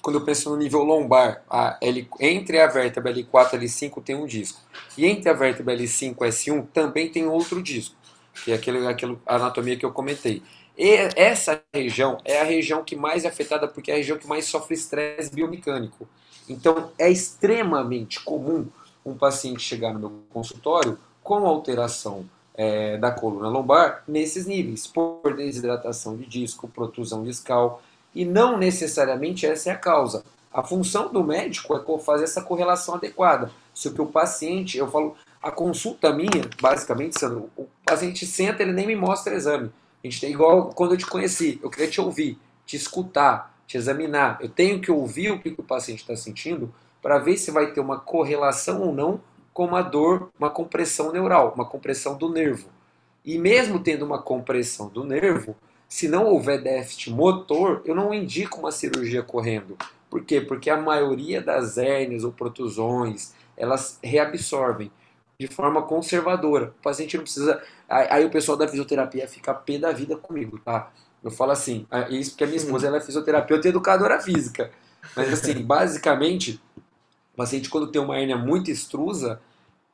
Quando 0.00 0.16
eu 0.16 0.24
penso 0.24 0.48
no 0.48 0.56
nível 0.56 0.82
lombar, 0.82 1.42
a 1.48 1.78
L, 1.82 2.08
entre 2.18 2.60
a 2.60 2.66
vértebra 2.66 3.12
L4 3.12 3.54
e 3.54 3.66
L5 3.66 4.02
tem 4.02 4.16
um 4.16 4.26
disco. 4.26 4.60
E 4.96 5.04
entre 5.04 5.28
a 5.28 5.34
vértebra 5.34 5.76
L5 5.76 6.12
e 6.12 6.28
S1 6.28 6.66
também 6.72 7.10
tem 7.10 7.26
outro 7.26 7.62
disco, 7.62 7.94
que 8.42 8.52
é 8.52 8.54
aquele, 8.54 8.86
aquele 8.86 9.18
anatomia 9.26 9.76
que 9.76 9.84
eu 9.84 9.92
comentei. 9.92 10.42
E 10.76 10.90
essa 11.14 11.62
região 11.72 12.18
é 12.24 12.40
a 12.40 12.44
região 12.44 12.82
que 12.82 12.96
mais 12.96 13.24
é 13.24 13.28
afetada 13.28 13.68
porque 13.68 13.90
é 13.90 13.94
a 13.94 13.96
região 13.98 14.18
que 14.18 14.26
mais 14.26 14.46
sofre 14.46 14.74
estresse 14.74 15.32
biomecânico. 15.32 16.08
Então 16.48 16.90
é 16.98 17.10
extremamente 17.10 18.20
comum 18.20 18.66
um 19.04 19.14
paciente 19.14 19.62
chegar 19.62 19.92
no 19.92 20.00
meu 20.00 20.12
consultório 20.30 20.98
com 21.22 21.46
alteração 21.46 22.28
é, 22.54 22.96
da 22.96 23.10
coluna 23.10 23.48
lombar 23.48 24.02
nesses 24.06 24.46
níveis, 24.46 24.86
por 24.86 25.34
desidratação 25.36 26.16
de 26.16 26.26
disco, 26.26 26.68
protusão 26.68 27.24
discal, 27.24 27.82
e 28.14 28.24
não 28.24 28.56
necessariamente 28.56 29.46
essa 29.46 29.70
é 29.70 29.72
a 29.72 29.78
causa. 29.78 30.24
A 30.52 30.62
função 30.62 31.12
do 31.12 31.24
médico 31.24 31.74
é 31.74 31.98
fazer 31.98 32.24
essa 32.24 32.42
correlação 32.42 32.94
adequada. 32.94 33.50
Se 33.74 33.88
o 33.88 33.92
que 33.92 34.00
o 34.00 34.06
paciente, 34.06 34.78
eu 34.78 34.88
falo, 34.88 35.16
a 35.42 35.50
consulta 35.50 36.12
minha, 36.12 36.48
basicamente, 36.60 37.18
Sandro, 37.18 37.50
o 37.56 37.66
paciente 37.84 38.24
senta, 38.24 38.62
ele 38.62 38.72
nem 38.72 38.86
me 38.86 38.94
mostra 38.94 39.34
exame. 39.34 39.70
A 40.04 40.06
gente 40.06 40.20
tem 40.20 40.30
igual 40.30 40.68
quando 40.68 40.92
eu 40.92 40.98
te 40.98 41.06
conheci, 41.06 41.58
eu 41.62 41.70
queria 41.70 41.88
te 41.88 41.98
ouvir, 41.98 42.38
te 42.66 42.76
escutar, 42.76 43.58
te 43.66 43.78
examinar. 43.78 44.36
Eu 44.38 44.50
tenho 44.50 44.78
que 44.78 44.92
ouvir 44.92 45.30
o 45.30 45.40
que 45.40 45.48
o 45.56 45.62
paciente 45.62 46.00
está 46.00 46.14
sentindo 46.14 46.72
para 47.00 47.18
ver 47.18 47.38
se 47.38 47.50
vai 47.50 47.72
ter 47.72 47.80
uma 47.80 47.98
correlação 47.98 48.82
ou 48.82 48.92
não 48.92 49.18
com 49.54 49.64
uma 49.64 49.80
dor, 49.80 50.30
uma 50.38 50.50
compressão 50.50 51.10
neural, 51.10 51.54
uma 51.54 51.64
compressão 51.64 52.18
do 52.18 52.28
nervo. 52.28 52.68
E 53.24 53.38
mesmo 53.38 53.78
tendo 53.78 54.04
uma 54.04 54.20
compressão 54.20 54.88
do 54.90 55.04
nervo, 55.04 55.56
se 55.88 56.06
não 56.06 56.26
houver 56.26 56.62
déficit 56.62 57.10
motor, 57.10 57.80
eu 57.86 57.94
não 57.94 58.12
indico 58.12 58.58
uma 58.58 58.72
cirurgia 58.72 59.22
correndo. 59.22 59.74
Por 60.10 60.22
quê? 60.22 60.38
Porque 60.38 60.68
a 60.68 60.76
maioria 60.76 61.40
das 61.40 61.78
hérnias 61.78 62.24
ou 62.24 62.32
protusões, 62.32 63.32
elas 63.56 63.98
reabsorvem 64.02 64.90
de 65.38 65.46
forma 65.46 65.82
conservadora. 65.82 66.74
O 66.78 66.82
paciente 66.82 67.16
não 67.16 67.24
precisa. 67.24 67.62
Aí 67.88 68.24
o 68.24 68.30
pessoal 68.30 68.56
da 68.56 68.66
fisioterapia 68.66 69.28
fica 69.28 69.52
pé 69.54 69.78
da 69.78 69.92
vida 69.92 70.16
comigo, 70.16 70.58
tá? 70.58 70.90
Eu 71.22 71.30
falo 71.30 71.52
assim, 71.52 71.86
isso 72.10 72.30
porque 72.30 72.44
a 72.44 72.46
minha 72.46 72.58
esposa 72.58 72.86
ela 72.86 72.98
é 72.98 73.00
fisioterapeuta 73.00 73.66
e 73.66 73.70
educadora 73.70 74.20
física. 74.20 74.70
Mas 75.16 75.32
assim, 75.32 75.54
basicamente, 75.64 76.60
o 77.32 77.36
paciente 77.36 77.68
quando 77.68 77.90
tem 77.90 78.00
uma 78.00 78.18
hérnia 78.18 78.36
muito 78.36 78.70
extrusa, 78.70 79.40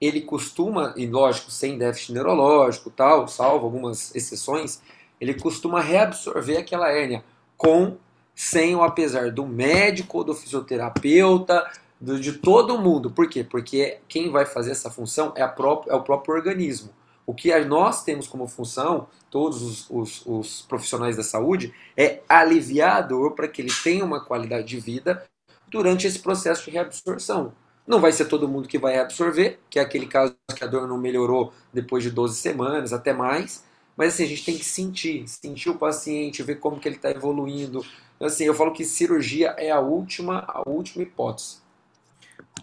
ele 0.00 0.22
costuma, 0.22 0.94
e 0.96 1.06
lógico, 1.06 1.50
sem 1.50 1.76
déficit 1.76 2.12
neurológico 2.12 2.90
tal, 2.90 3.28
salvo 3.28 3.66
algumas 3.66 4.14
exceções, 4.14 4.80
ele 5.20 5.34
costuma 5.34 5.80
reabsorver 5.80 6.58
aquela 6.58 6.90
hérnia 6.90 7.22
com, 7.56 7.96
sem 8.34 8.74
ou 8.74 8.82
apesar 8.82 9.30
do 9.30 9.46
médico, 9.46 10.24
do 10.24 10.34
fisioterapeuta, 10.34 11.70
do, 12.00 12.18
de 12.18 12.32
todo 12.32 12.78
mundo. 12.78 13.10
Por 13.10 13.28
quê? 13.28 13.44
Porque 13.44 13.98
quem 14.08 14.30
vai 14.30 14.46
fazer 14.46 14.70
essa 14.70 14.90
função 14.90 15.32
é, 15.36 15.46
própria, 15.46 15.92
é 15.92 15.94
o 15.94 16.02
próprio 16.02 16.34
organismo. 16.34 16.90
O 17.30 17.34
que 17.34 17.56
nós 17.60 18.02
temos 18.02 18.26
como 18.26 18.48
função, 18.48 19.06
todos 19.30 19.62
os, 19.62 19.86
os, 19.88 20.26
os 20.26 20.62
profissionais 20.62 21.16
da 21.16 21.22
saúde, 21.22 21.72
é 21.96 22.22
aliviar 22.28 22.96
a 22.96 23.00
dor 23.02 23.36
para 23.36 23.46
que 23.46 23.62
ele 23.62 23.70
tenha 23.84 24.04
uma 24.04 24.18
qualidade 24.18 24.66
de 24.66 24.80
vida 24.80 25.24
durante 25.68 26.08
esse 26.08 26.18
processo 26.18 26.64
de 26.64 26.72
reabsorção. 26.72 27.52
Não 27.86 28.00
vai 28.00 28.10
ser 28.10 28.24
todo 28.24 28.48
mundo 28.48 28.66
que 28.66 28.78
vai 28.78 28.98
absorver, 28.98 29.60
que 29.70 29.78
é 29.78 29.82
aquele 29.82 30.08
caso 30.08 30.34
que 30.56 30.64
a 30.64 30.66
dor 30.66 30.88
não 30.88 30.98
melhorou 30.98 31.52
depois 31.72 32.02
de 32.02 32.10
12 32.10 32.36
semanas, 32.36 32.92
até 32.92 33.12
mais, 33.12 33.62
mas 33.96 34.14
assim, 34.14 34.24
a 34.24 34.26
gente 34.26 34.44
tem 34.44 34.58
que 34.58 34.64
sentir, 34.64 35.28
sentir 35.28 35.70
o 35.70 35.78
paciente, 35.78 36.42
ver 36.42 36.56
como 36.56 36.80
que 36.80 36.88
ele 36.88 36.96
está 36.96 37.12
evoluindo. 37.12 37.86
Assim, 38.20 38.42
eu 38.42 38.54
falo 38.54 38.72
que 38.72 38.84
cirurgia 38.84 39.54
é 39.56 39.70
a 39.70 39.78
última, 39.78 40.44
a 40.48 40.68
última 40.68 41.04
hipótese. 41.04 41.58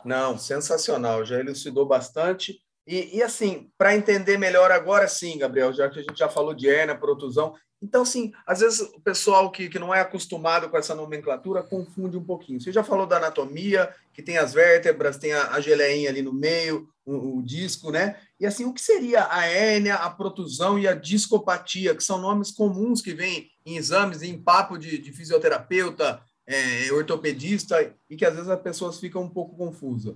Não, 0.03 0.37
sensacional, 0.37 1.23
já 1.23 1.39
elucidou 1.39 1.85
bastante. 1.85 2.61
E, 2.87 3.17
e 3.17 3.21
assim, 3.21 3.69
para 3.77 3.95
entender 3.95 4.37
melhor 4.37 4.71
agora 4.71 5.07
sim, 5.07 5.37
Gabriel, 5.37 5.73
já 5.73 5.89
que 5.89 5.99
a 5.99 6.01
gente 6.01 6.17
já 6.17 6.29
falou 6.29 6.53
de 6.53 6.67
hernia, 6.67 6.95
protusão, 6.95 7.53
então, 7.81 8.01
assim, 8.01 8.31
às 8.45 8.59
vezes 8.59 8.79
o 8.79 8.99
pessoal 8.99 9.51
que, 9.51 9.69
que 9.69 9.77
não 9.77 9.93
é 9.93 10.01
acostumado 10.01 10.67
com 10.67 10.77
essa 10.77 10.95
nomenclatura 10.95 11.61
confunde 11.61 12.17
um 12.17 12.23
pouquinho. 12.23 12.59
Você 12.59 12.71
já 12.71 12.83
falou 12.83 13.05
da 13.05 13.17
anatomia, 13.17 13.93
que 14.11 14.23
tem 14.23 14.37
as 14.37 14.53
vértebras, 14.53 15.17
tem 15.17 15.31
a, 15.33 15.51
a 15.51 15.61
geleinha 15.61 16.09
ali 16.09 16.23
no 16.23 16.33
meio, 16.33 16.89
o, 17.05 17.37
o, 17.37 17.43
disco, 17.43 17.91
né? 17.91 18.19
E 18.39 18.47
assim, 18.47 18.65
o 18.65 18.73
que 18.73 18.81
seria 18.81 19.27
a 19.29 19.45
hérnia, 19.45 19.95
a 19.95 20.09
protusão 20.09 20.79
e 20.79 20.87
a 20.87 20.95
discopatia, 20.95 21.95
que 21.95 22.03
são 22.03 22.19
nomes 22.19 22.51
comuns 22.51 22.99
que 22.99 23.13
vêm 23.13 23.47
em 23.63 23.77
exames, 23.77 24.23
em 24.23 24.41
papo 24.41 24.75
de, 24.77 24.97
de 24.97 25.11
fisioterapeuta, 25.13 26.19
é, 26.47 26.91
ortopedista, 26.91 27.93
e 28.09 28.15
que 28.15 28.25
às 28.25 28.33
vezes 28.33 28.49
as 28.49 28.59
pessoas 28.59 28.99
ficam 28.99 29.21
um 29.21 29.29
pouco 29.29 29.55
confusas. 29.55 30.15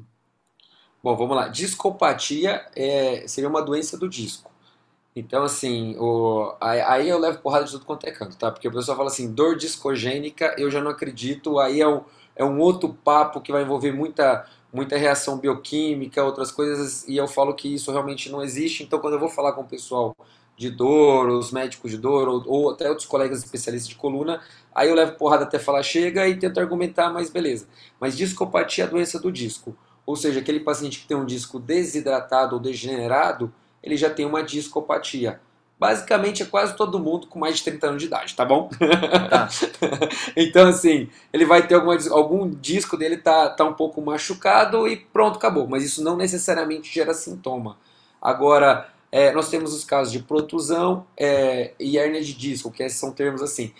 Bom, 1.03 1.15
vamos 1.15 1.35
lá. 1.35 1.47
Discopatia 1.47 2.65
é, 2.75 3.27
seria 3.27 3.49
uma 3.49 3.61
doença 3.61 3.97
do 3.97 4.07
disco. 4.07 4.51
Então, 5.15 5.43
assim, 5.43 5.95
o, 5.99 6.55
aí 6.61 7.09
eu 7.09 7.19
levo 7.19 7.39
porrada 7.39 7.65
de 7.65 7.71
tudo 7.71 7.85
quanto 7.85 8.05
é 8.07 8.11
canto, 8.11 8.37
tá? 8.37 8.51
Porque 8.51 8.67
o 8.67 8.71
pessoal 8.71 8.97
fala 8.97 9.09
assim, 9.09 9.31
dor 9.33 9.57
discogênica, 9.57 10.55
eu 10.57 10.71
já 10.71 10.81
não 10.81 10.91
acredito, 10.91 11.59
aí 11.59 11.81
é 11.81 11.87
um, 11.87 12.03
é 12.35 12.45
um 12.45 12.59
outro 12.59 12.93
papo 12.93 13.41
que 13.41 13.51
vai 13.51 13.63
envolver 13.63 13.91
muita, 13.91 14.47
muita 14.73 14.97
reação 14.97 15.37
bioquímica, 15.37 16.23
outras 16.23 16.51
coisas, 16.51 17.07
e 17.07 17.17
eu 17.17 17.27
falo 17.27 17.53
que 17.55 17.73
isso 17.73 17.91
realmente 17.91 18.31
não 18.31 18.43
existe. 18.43 18.83
Então, 18.83 18.99
quando 18.99 19.15
eu 19.15 19.19
vou 19.19 19.29
falar 19.29 19.53
com 19.53 19.61
o 19.61 19.67
pessoal 19.67 20.15
de 20.57 20.69
dor, 20.69 21.29
os 21.29 21.51
médicos 21.51 21.91
de 21.91 21.97
dor, 21.97 22.27
ou, 22.29 22.43
ou 22.47 22.71
até 22.71 22.89
outros 22.89 23.07
colegas 23.07 23.39
especialistas 23.39 23.89
de 23.89 23.95
coluna, 23.95 24.41
aí 24.73 24.89
eu 24.89 24.95
levo 24.95 25.13
porrada 25.17 25.43
até 25.43 25.59
falar 25.59 25.83
chega 25.83 26.27
e 26.27 26.37
tento 26.37 26.59
argumentar, 26.59 27.11
mas 27.11 27.29
beleza. 27.29 27.67
Mas 27.99 28.17
discopatia 28.17 28.85
é 28.85 28.87
a 28.87 28.89
doença 28.89 29.19
do 29.19 29.31
disco. 29.31 29.75
Ou 30.11 30.17
seja, 30.17 30.41
aquele 30.41 30.59
paciente 30.59 30.99
que 30.99 31.07
tem 31.07 31.15
um 31.15 31.25
disco 31.25 31.57
desidratado 31.57 32.55
ou 32.55 32.61
degenerado, 32.61 33.49
ele 33.81 33.95
já 33.95 34.09
tem 34.09 34.25
uma 34.25 34.43
discopatia. 34.43 35.39
Basicamente 35.79 36.43
é 36.43 36.45
quase 36.45 36.75
todo 36.75 36.99
mundo 36.99 37.27
com 37.27 37.39
mais 37.39 37.59
de 37.59 37.63
30 37.63 37.87
anos 37.87 38.01
de 38.01 38.07
idade, 38.07 38.35
tá 38.35 38.43
bom? 38.43 38.69
Tá. 39.29 39.47
então, 40.35 40.67
assim, 40.67 41.07
ele 41.31 41.45
vai 41.45 41.65
ter 41.65 41.75
alguma, 41.75 41.97
algum 42.09 42.49
disco 42.49 42.97
dele 42.97 43.15
tá, 43.15 43.51
tá 43.51 43.63
um 43.63 43.73
pouco 43.73 44.01
machucado 44.01 44.85
e 44.85 44.97
pronto, 44.97 45.37
acabou. 45.37 45.65
Mas 45.65 45.85
isso 45.85 46.03
não 46.03 46.17
necessariamente 46.17 46.93
gera 46.93 47.13
sintoma. 47.13 47.77
Agora, 48.21 48.89
é, 49.09 49.31
nós 49.31 49.49
temos 49.49 49.73
os 49.73 49.85
casos 49.85 50.11
de 50.11 50.19
protusão 50.19 51.07
é, 51.15 51.71
e 51.79 51.97
hernia 51.97 52.21
de 52.21 52.33
disco, 52.33 52.69
que 52.69 52.89
são 52.89 53.13
termos 53.13 53.41
assim. 53.41 53.73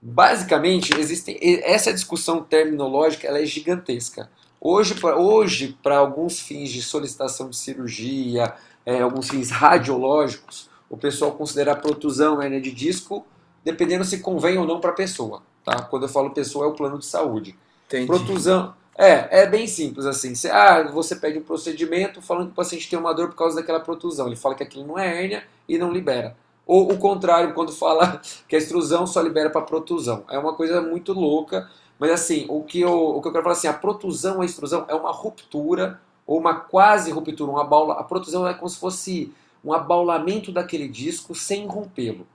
Basicamente, 0.00 0.98
existem, 0.98 1.38
essa 1.62 1.92
discussão 1.92 2.42
terminológica 2.42 3.28
ela 3.28 3.38
é 3.38 3.44
gigantesca. 3.44 4.30
Hoje, 4.60 4.94
para 4.94 5.16
hoje, 5.16 5.76
alguns 5.84 6.40
fins 6.40 6.70
de 6.70 6.82
solicitação 6.82 7.48
de 7.48 7.56
cirurgia, 7.56 8.52
é, 8.84 9.00
alguns 9.00 9.28
fins 9.28 9.50
radiológicos, 9.50 10.68
o 10.90 10.96
pessoal 10.96 11.32
considera 11.32 11.72
a 11.72 11.76
protusão 11.76 12.42
hernia 12.42 12.60
de 12.60 12.72
disco, 12.72 13.24
dependendo 13.64 14.04
se 14.04 14.18
convém 14.20 14.58
ou 14.58 14.66
não 14.66 14.80
para 14.80 14.90
a 14.90 14.94
pessoa. 14.94 15.42
Tá? 15.64 15.82
Quando 15.82 16.04
eu 16.04 16.08
falo 16.08 16.30
pessoa, 16.30 16.64
é 16.64 16.68
o 16.68 16.74
plano 16.74 16.98
de 16.98 17.06
saúde. 17.06 17.54
Entendi. 17.86 18.06
Protusão. 18.06 18.74
É, 18.96 19.42
é 19.42 19.46
bem 19.46 19.66
simples 19.66 20.06
assim. 20.06 20.34
Você, 20.34 20.50
ah, 20.50 20.82
você 20.90 21.14
pede 21.14 21.38
um 21.38 21.42
procedimento 21.42 22.20
falando 22.20 22.46
que 22.46 22.52
o 22.52 22.56
paciente 22.56 22.90
tem 22.90 22.98
uma 22.98 23.14
dor 23.14 23.28
por 23.28 23.36
causa 23.36 23.56
daquela 23.56 23.78
protusão. 23.78 24.26
Ele 24.26 24.34
fala 24.34 24.56
que 24.56 24.62
aquilo 24.64 24.84
não 24.84 24.98
é 24.98 25.22
hérnia 25.22 25.44
e 25.68 25.78
não 25.78 25.92
libera. 25.92 26.36
Ou 26.66 26.92
o 26.92 26.98
contrário, 26.98 27.54
quando 27.54 27.72
fala 27.72 28.20
que 28.48 28.56
a 28.56 28.58
extrusão 28.58 29.06
só 29.06 29.20
libera 29.20 29.50
para 29.50 29.62
protusão. 29.62 30.24
É 30.28 30.38
uma 30.38 30.52
coisa 30.52 30.80
muito 30.80 31.12
louca. 31.12 31.70
Mas 31.98 32.10
assim, 32.12 32.46
o 32.48 32.62
que 32.62 32.80
eu, 32.80 32.92
o 32.92 33.20
que 33.20 33.28
eu 33.28 33.32
quero 33.32 33.44
falar 33.44 33.56
assim, 33.56 33.68
a 33.68 33.72
protusão, 33.72 34.40
a 34.40 34.44
extrusão 34.44 34.84
é 34.88 34.94
uma 34.94 35.10
ruptura 35.10 36.00
ou 36.26 36.38
uma 36.38 36.54
quase 36.54 37.10
ruptura, 37.10 37.50
uma 37.50 37.64
baula, 37.64 37.94
a 37.94 38.04
protusão 38.04 38.46
é 38.46 38.54
como 38.54 38.68
se 38.68 38.78
fosse 38.78 39.32
um 39.64 39.72
abaulamento 39.72 40.52
daquele 40.52 40.86
disco 40.86 41.34
sem 41.34 41.66
rompê-lo. 41.66 42.26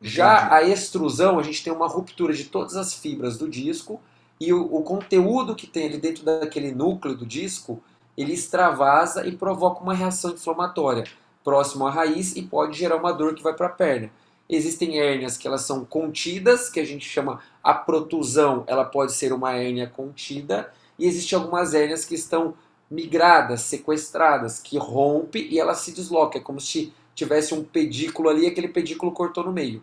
Já 0.00 0.54
a 0.54 0.62
extrusão, 0.62 1.38
a 1.38 1.42
gente 1.42 1.62
tem 1.62 1.72
uma 1.72 1.88
ruptura 1.88 2.32
de 2.32 2.44
todas 2.44 2.76
as 2.76 2.94
fibras 2.94 3.36
do 3.36 3.48
disco 3.48 4.00
e 4.40 4.52
o, 4.52 4.62
o, 4.74 4.82
conteúdo 4.82 5.54
que 5.54 5.66
tem 5.66 5.86
ali 5.86 5.98
dentro 5.98 6.24
daquele 6.24 6.72
núcleo 6.72 7.14
do 7.14 7.26
disco, 7.26 7.82
ele 8.16 8.32
extravasa 8.32 9.26
e 9.26 9.36
provoca 9.36 9.82
uma 9.82 9.92
reação 9.92 10.30
inflamatória 10.30 11.04
próximo 11.44 11.86
à 11.86 11.90
raiz 11.90 12.34
e 12.36 12.42
pode 12.42 12.78
gerar 12.78 12.96
uma 12.96 13.12
dor 13.12 13.34
que 13.34 13.42
vai 13.42 13.52
para 13.52 13.66
a 13.66 13.70
perna. 13.70 14.10
Existem 14.52 14.98
hérnias 14.98 15.36
que 15.36 15.46
elas 15.46 15.62
são 15.62 15.84
contidas, 15.84 16.68
que 16.68 16.80
a 16.80 16.84
gente 16.84 17.08
chama 17.08 17.40
a 17.62 17.72
protusão, 17.72 18.64
ela 18.66 18.84
pode 18.84 19.12
ser 19.12 19.32
uma 19.32 19.54
hérnia 19.54 19.86
contida, 19.86 20.72
e 20.98 21.06
existem 21.06 21.38
algumas 21.38 21.72
hérnias 21.72 22.04
que 22.04 22.16
estão 22.16 22.54
migradas, 22.90 23.60
sequestradas, 23.60 24.58
que 24.58 24.76
rompe 24.76 25.46
e 25.48 25.60
ela 25.60 25.74
se 25.74 25.92
desloca. 25.92 26.38
É 26.38 26.40
como 26.40 26.60
se 26.60 26.92
tivesse 27.14 27.54
um 27.54 27.62
pedículo 27.62 28.28
ali, 28.28 28.46
aquele 28.46 28.68
pedículo 28.68 29.12
cortou 29.12 29.44
no 29.44 29.52
meio. 29.52 29.82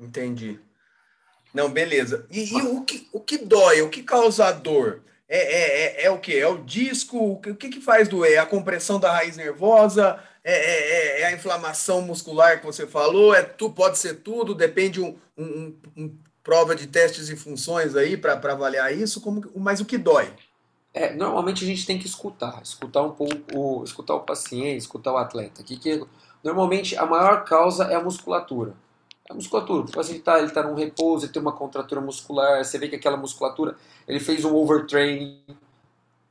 Entendi. 0.00 0.58
Não, 1.54 1.70
beleza. 1.70 2.26
E, 2.30 2.52
e 2.52 2.62
o, 2.62 2.82
que, 2.82 3.08
o 3.12 3.20
que 3.20 3.38
dói, 3.38 3.82
o 3.82 3.88
que 3.88 4.02
causa 4.02 4.50
dor? 4.50 5.00
É, 5.28 5.38
é, 5.38 6.02
é, 6.02 6.06
é 6.06 6.10
o 6.10 6.18
que? 6.18 6.36
É 6.36 6.46
o 6.46 6.58
disco? 6.58 7.18
O 7.18 7.40
que, 7.40 7.68
que 7.68 7.80
faz 7.80 8.08
doer? 8.08 8.32
É 8.34 8.38
a 8.38 8.46
compressão 8.46 9.00
da 9.00 9.12
raiz 9.12 9.36
nervosa? 9.36 10.22
É, 10.48 10.52
é, 10.52 10.90
é, 10.90 11.20
é, 11.22 11.26
a 11.26 11.32
inflamação 11.32 12.00
muscular 12.02 12.60
que 12.60 12.66
você 12.66 12.86
falou? 12.86 13.34
É 13.34 13.42
tu 13.42 13.68
pode 13.68 13.98
ser 13.98 14.20
tudo? 14.20 14.54
Depende 14.54 15.00
um, 15.00 15.16
um, 15.36 15.74
um 15.96 16.16
prova 16.40 16.76
de 16.76 16.86
testes 16.86 17.28
e 17.28 17.34
funções 17.34 17.96
aí 17.96 18.16
para 18.16 18.34
avaliar 18.34 18.96
isso. 18.96 19.20
Como, 19.20 19.42
mas 19.56 19.80
o 19.80 19.84
que 19.84 19.98
dói? 19.98 20.32
É, 20.94 21.12
normalmente 21.12 21.64
a 21.64 21.66
gente 21.66 21.84
tem 21.84 21.98
que 21.98 22.06
escutar, 22.06 22.62
escutar 22.62 23.02
um 23.02 23.10
pouco, 23.10 23.82
escutar 23.82 24.14
o 24.14 24.20
paciente, 24.20 24.78
escutar 24.78 25.14
o 25.14 25.16
atleta. 25.16 25.64
Que, 25.64 25.76
que 25.76 26.06
normalmente 26.44 26.96
a 26.96 27.04
maior 27.04 27.42
causa 27.42 27.86
é 27.86 27.96
a 27.96 28.00
musculatura. 28.00 28.72
A 29.28 29.34
musculatura, 29.34 29.84
o 29.84 29.90
paciente 29.90 30.20
está 30.20 30.38
ele 30.38 30.52
tá 30.52 30.62
num 30.62 30.76
repouso, 30.76 31.26
ele 31.26 31.32
tem 31.32 31.42
uma 31.42 31.50
contratura 31.50 32.00
muscular, 32.00 32.64
você 32.64 32.78
vê 32.78 32.88
que 32.88 32.94
aquela 32.94 33.16
musculatura, 33.16 33.76
ele 34.06 34.20
fez 34.20 34.44
um 34.44 34.54
overtraining. 34.54 35.42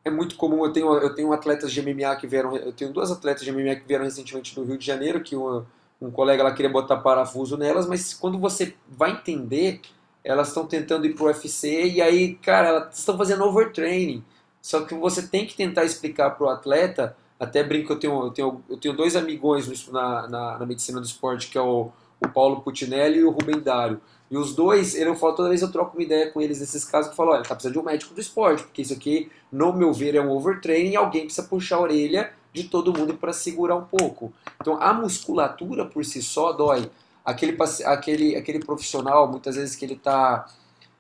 É 0.06 0.12
muito 0.12 0.36
comum, 0.36 0.64
eu 0.64 0.72
tenho, 0.72 0.94
eu 0.94 1.16
tenho 1.16 1.34
atletas 1.34 1.72
de 1.72 1.82
MMA 1.82 2.16
que 2.18 2.28
vieram, 2.28 2.56
eu 2.56 2.72
tenho 2.72 2.94
duas 2.94 3.10
atletas 3.12 3.44
de 3.44 3.52
MMA 3.52 3.76
que 3.76 3.88
vieram 3.88 4.06
recentemente 4.06 4.54
do 4.54 4.64
Rio 4.64 4.78
de 4.78 4.86
Janeiro, 4.86 5.24
que 5.24 5.36
um, 5.36 5.66
um 6.00 6.12
colega 6.12 6.44
lá 6.44 6.54
queria 6.54 6.72
botar 6.72 6.98
parafuso 6.98 7.58
nelas, 7.58 7.88
mas 7.88 8.14
quando 8.14 8.38
você 8.38 8.76
vai 8.88 9.14
entender, 9.14 9.82
elas 10.24 10.50
estão 10.50 10.68
tentando 10.68 11.08
ir 11.08 11.16
pro 11.16 11.26
UFC 11.26 11.88
e 11.88 12.02
aí, 12.04 12.36
cara, 12.36 12.68
elas 12.68 13.00
estão 13.00 13.18
fazendo 13.18 13.46
overtraining. 13.46 14.24
Só 14.62 14.86
que 14.86 14.94
você 14.94 15.28
tem 15.28 15.48
que 15.48 15.56
tentar 15.56 15.86
explicar 15.86 16.32
para 16.32 16.46
o 16.46 16.50
atleta, 16.50 17.18
até 17.40 17.64
brinco, 17.64 17.94
eu 17.94 18.00
tenho, 18.00 18.26
eu 18.26 18.32
tenho, 18.32 18.64
eu 18.70 18.78
tenho 18.78 18.96
dois 18.96 19.16
amigões 19.16 19.88
na, 19.90 20.28
na, 20.28 20.60
na 20.60 20.66
medicina 20.68 21.00
do 21.00 21.06
esporte, 21.06 21.50
que 21.50 21.58
é 21.58 21.62
o, 21.62 21.92
o 22.24 22.30
Paulo 22.30 22.62
Putinelli 22.62 23.20
e 23.20 23.24
o 23.24 23.30
Rubem 23.30 23.60
Dário. 23.60 24.02
E 24.30 24.38
os 24.38 24.56
dois, 24.56 24.96
eu 24.96 25.16
falo, 25.16 25.36
toda 25.36 25.50
vez 25.50 25.62
eu 25.62 25.72
troco 25.72 25.96
uma 25.96 26.04
ideia 26.04 26.32
com 26.32 26.42
eles 26.42 26.60
nesses 26.60 26.84
casos, 26.84 27.12
eu 27.12 27.16
falo, 27.16 27.32
olha, 27.32 27.44
tá 27.44 27.54
precisando 27.54 27.74
de 27.74 27.80
um 27.80 27.84
médico 27.84 28.14
do 28.14 28.20
esporte, 28.20 28.64
porque 28.64 28.82
isso 28.82 28.94
aqui, 28.94 29.32
no 29.52 29.72
meu 29.72 29.94
ver, 29.94 30.16
é 30.16 30.22
um 30.22 30.32
overtraining 30.32 30.92
e 30.92 30.96
alguém 30.96 31.26
precisa 31.26 31.48
puxar 31.48 31.78
a 31.78 31.82
orelha 31.82 32.34
de 32.52 32.64
todo 32.64 32.98
mundo 32.98 33.16
para 33.16 33.34
segurar 33.34 33.76
um 33.76 33.86
pouco. 33.86 34.34
Então, 34.60 34.82
a 34.82 34.94
musculatura 34.94 35.86
por 35.86 36.04
si 36.04 36.22
só 36.22 36.52
dói. 36.52 36.90
Aquele, 37.24 37.58
aquele, 37.86 38.36
aquele 38.36 38.60
profissional, 38.60 39.28
muitas 39.30 39.56
vezes 39.56 39.76
que 39.76 39.86
ele 39.86 39.96
está 39.96 40.46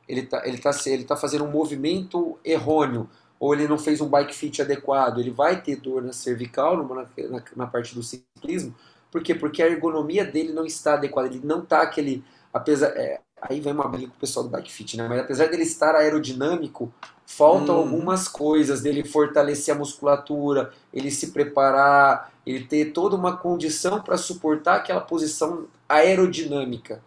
ele 0.08 0.23
tá, 0.23 0.41
ele 0.45 0.58
tá, 0.58 0.71
ele 0.86 1.04
tá 1.04 1.15
fazendo 1.15 1.43
um 1.43 1.51
movimento 1.51 2.38
errôneo, 2.43 3.10
ou 3.39 3.54
ele 3.54 3.67
não 3.67 3.78
fez 3.78 4.01
um 4.01 4.08
bike 4.08 4.34
fit 4.34 4.62
adequado, 4.62 5.19
ele 5.19 5.32
vai 5.32 5.62
ter 5.62 5.75
dor 5.75 6.01
na 6.01 6.13
cervical, 6.13 6.78
na, 6.78 7.06
na, 7.30 7.43
na 7.56 7.67
parte 7.67 7.93
do 7.93 8.01
ciclismo. 8.01 8.73
Por 9.15 9.23
quê? 9.23 9.34
Porque 9.34 9.63
a 9.63 9.67
ergonomia 9.67 10.25
dele 10.25 10.51
não 10.51 10.65
está 10.65 10.95
adequada, 10.95 11.30
ele 11.30 11.39
não 11.41 11.60
está 11.60 11.82
aquele. 11.82 12.21
Apesar, 12.54 12.88
é, 12.97 13.21
aí 13.41 13.62
vem 13.62 13.71
uma 13.71 13.88
briga 13.88 14.08
com 14.10 14.17
o 14.17 14.19
pessoal 14.19 14.43
do 14.45 14.51
bike 14.51 14.69
fit, 14.69 14.97
né? 14.97 15.08
Mas 15.08 15.21
apesar 15.21 15.47
dele 15.47 15.63
estar 15.63 15.95
aerodinâmico, 15.95 16.93
faltam 17.25 17.75
hum. 17.75 17.80
algumas 17.80 18.28
coisas 18.28 18.82
dele 18.82 19.06
fortalecer 19.06 19.73
a 19.73 19.78
musculatura, 19.78 20.73
ele 20.93 21.10
se 21.10 21.32
preparar, 21.32 22.30
ele 22.45 22.65
ter 22.65 22.91
toda 22.91 23.15
uma 23.15 23.38
condição 23.38 24.01
para 24.01 24.17
suportar 24.17 24.75
aquela 24.75 24.99
posição 24.99 25.65
aerodinâmica. 25.88 27.01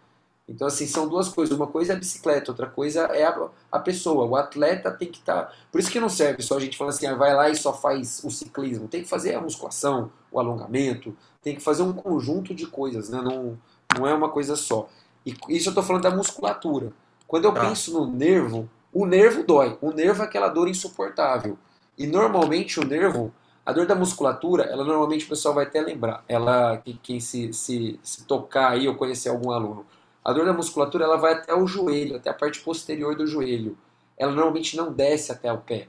Então, 0.49 0.67
assim, 0.67 0.87
são 0.87 1.07
duas 1.07 1.29
coisas. 1.29 1.55
Uma 1.55 1.67
coisa 1.67 1.93
é 1.93 1.97
a 1.97 1.99
bicicleta, 1.99 2.51
outra 2.51 2.67
coisa 2.67 3.03
é 3.03 3.25
a, 3.25 3.49
a 3.71 3.79
pessoa. 3.79 4.25
O 4.25 4.35
atleta 4.35 4.91
tem 4.91 5.11
que 5.11 5.19
estar. 5.19 5.45
Tá... 5.45 5.53
Por 5.71 5.79
isso 5.79 5.91
que 5.91 6.01
não 6.01 6.09
serve 6.09 6.43
só 6.43 6.57
a 6.57 6.61
gente 6.61 6.77
falar 6.77 6.91
assim, 6.91 7.07
ah, 7.07 7.15
vai 7.15 7.35
lá 7.35 7.51
e 7.51 7.55
só 7.55 7.73
faz 7.73 8.25
o 8.25 8.31
ciclismo. 8.31 8.89
Tem 8.89 9.03
que 9.03 9.09
fazer 9.09 9.35
a 9.35 9.41
musculação, 9.41 10.11
o 10.33 10.41
alongamento, 10.41 11.15
tem 11.43 11.55
que 11.55 11.63
fazer 11.63 11.83
um 11.83 11.93
conjunto 11.93 12.55
de 12.55 12.67
coisas, 12.67 13.11
né? 13.11 13.21
Não, 13.21 13.59
não 13.97 14.07
é 14.07 14.15
uma 14.15 14.31
coisa 14.31 14.57
só. 14.57 14.89
E 15.27 15.37
isso 15.51 15.69
eu 15.69 15.73
estou 15.73 15.83
falando 15.83 16.05
da 16.05 16.11
musculatura. 16.11 16.93
Quando 17.27 17.45
eu 17.45 17.51
ah. 17.51 17.61
penso 17.61 17.93
no 17.93 18.07
nervo, 18.11 18.69
o 18.91 19.05
nervo 19.05 19.43
dói. 19.43 19.77
O 19.83 19.91
nervo 19.91 20.23
é 20.23 20.25
aquela 20.25 20.49
dor 20.49 20.67
insuportável. 20.67 21.59
E 21.99 22.07
normalmente 22.07 22.81
o 22.81 22.85
nervo, 22.85 23.35
a 23.67 23.73
dor 23.73 23.85
da 23.85 23.95
musculatura, 23.95 24.63
ela 24.63 24.83
normalmente 24.83 25.27
o 25.27 25.29
pessoal 25.29 25.55
vai 25.55 25.67
até 25.67 25.83
lembrar. 25.83 26.25
Ela, 26.27 26.83
quem 27.03 27.21
se, 27.21 27.53
se, 27.53 28.01
se 28.03 28.25
tocar 28.25 28.71
aí 28.71 28.89
ou 28.89 28.95
conhecer 28.95 29.29
algum 29.29 29.51
aluno 29.51 29.85
a 30.29 30.33
dor 30.35 30.45
da 30.45 30.53
musculatura 30.53 31.07
ela 31.07 31.17
vai 31.17 31.33
até 31.33 31.55
o 31.55 31.67
joelho, 31.67 32.17
até 32.17 32.29
a 32.29 32.35
parte 32.35 32.61
posterior 32.61 33.17
do 33.17 33.27
joelho. 33.27 33.79
Ela 34.15 34.31
normalmente 34.31 34.77
não 34.77 34.93
desce 34.93 35.33
até 35.33 35.51
o 35.51 35.57
pé. 35.57 35.89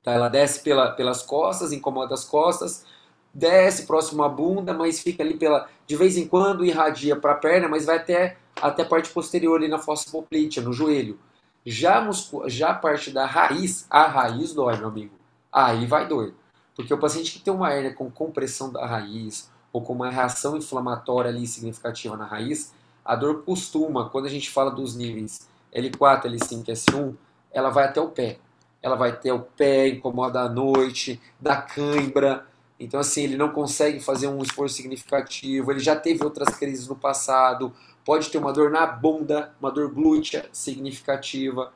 Tá? 0.00 0.12
Ela 0.12 0.28
desce 0.28 0.62
pela, 0.62 0.92
pelas 0.92 1.24
costas, 1.24 1.72
incomoda 1.72 2.14
as 2.14 2.24
costas, 2.24 2.86
desce 3.34 3.84
próximo 3.84 4.22
à 4.22 4.28
bunda, 4.28 4.72
mas 4.72 5.00
fica 5.00 5.24
ali 5.24 5.36
pela. 5.36 5.68
De 5.88 5.96
vez 5.96 6.16
em 6.16 6.28
quando 6.28 6.64
irradia 6.64 7.16
para 7.16 7.32
a 7.32 7.34
perna, 7.34 7.66
mas 7.66 7.84
vai 7.84 7.96
até, 7.96 8.36
até 8.60 8.82
a 8.82 8.86
parte 8.86 9.10
posterior 9.10 9.56
ali 9.56 9.66
na 9.66 9.80
fossa 9.80 10.08
poplítea, 10.08 10.62
no 10.62 10.72
joelho. 10.72 11.18
Já. 11.66 12.08
Já 12.46 12.70
a 12.70 12.74
parte 12.74 13.10
da 13.10 13.26
raiz, 13.26 13.88
a 13.90 14.06
raiz 14.06 14.54
dói, 14.54 14.76
meu 14.76 14.86
amigo. 14.86 15.16
Aí 15.52 15.84
vai 15.84 16.06
dor. 16.06 16.32
Porque 16.76 16.94
o 16.94 16.98
paciente 16.98 17.32
que 17.32 17.40
tem 17.40 17.52
uma 17.52 17.72
hérnia 17.72 17.92
com 17.92 18.08
compressão 18.08 18.70
da 18.70 18.86
raiz, 18.86 19.50
ou 19.72 19.82
com 19.82 19.94
uma 19.94 20.10
reação 20.10 20.56
inflamatória 20.56 21.28
ali 21.28 21.44
significativa 21.44 22.16
na 22.16 22.24
raiz, 22.24 22.72
a 23.04 23.16
dor 23.16 23.42
costuma, 23.42 24.08
quando 24.08 24.26
a 24.26 24.30
gente 24.30 24.50
fala 24.50 24.70
dos 24.70 24.94
níveis 24.94 25.48
L4, 25.74 26.24
L5, 26.24 26.66
S1, 26.66 27.14
ela 27.52 27.70
vai 27.70 27.84
até 27.84 28.00
o 28.00 28.08
pé. 28.08 28.38
Ela 28.82 28.96
vai 28.96 29.10
até 29.10 29.32
o 29.32 29.40
pé, 29.40 29.88
incomoda 29.88 30.40
à 30.40 30.48
noite, 30.48 31.20
dá 31.40 31.56
cãibra. 31.56 32.46
Então, 32.78 32.98
assim, 32.98 33.22
ele 33.24 33.36
não 33.36 33.50
consegue 33.50 34.00
fazer 34.00 34.26
um 34.26 34.42
esforço 34.42 34.74
significativo. 34.74 35.70
Ele 35.70 35.80
já 35.80 35.94
teve 35.94 36.24
outras 36.24 36.54
crises 36.56 36.88
no 36.88 36.96
passado. 36.96 37.72
Pode 38.04 38.28
ter 38.30 38.38
uma 38.38 38.52
dor 38.52 38.70
na 38.70 38.86
bunda, 38.86 39.54
uma 39.60 39.70
dor 39.70 39.88
glútea 39.92 40.48
significativa. 40.52 41.72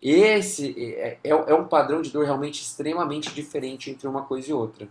Esse 0.00 0.74
é, 0.98 1.18
é, 1.22 1.30
é 1.30 1.54
um 1.54 1.66
padrão 1.66 2.00
de 2.00 2.10
dor 2.10 2.24
realmente 2.24 2.62
extremamente 2.62 3.34
diferente 3.34 3.90
entre 3.90 4.08
uma 4.08 4.22
coisa 4.22 4.50
e 4.50 4.52
outra. 4.52 4.88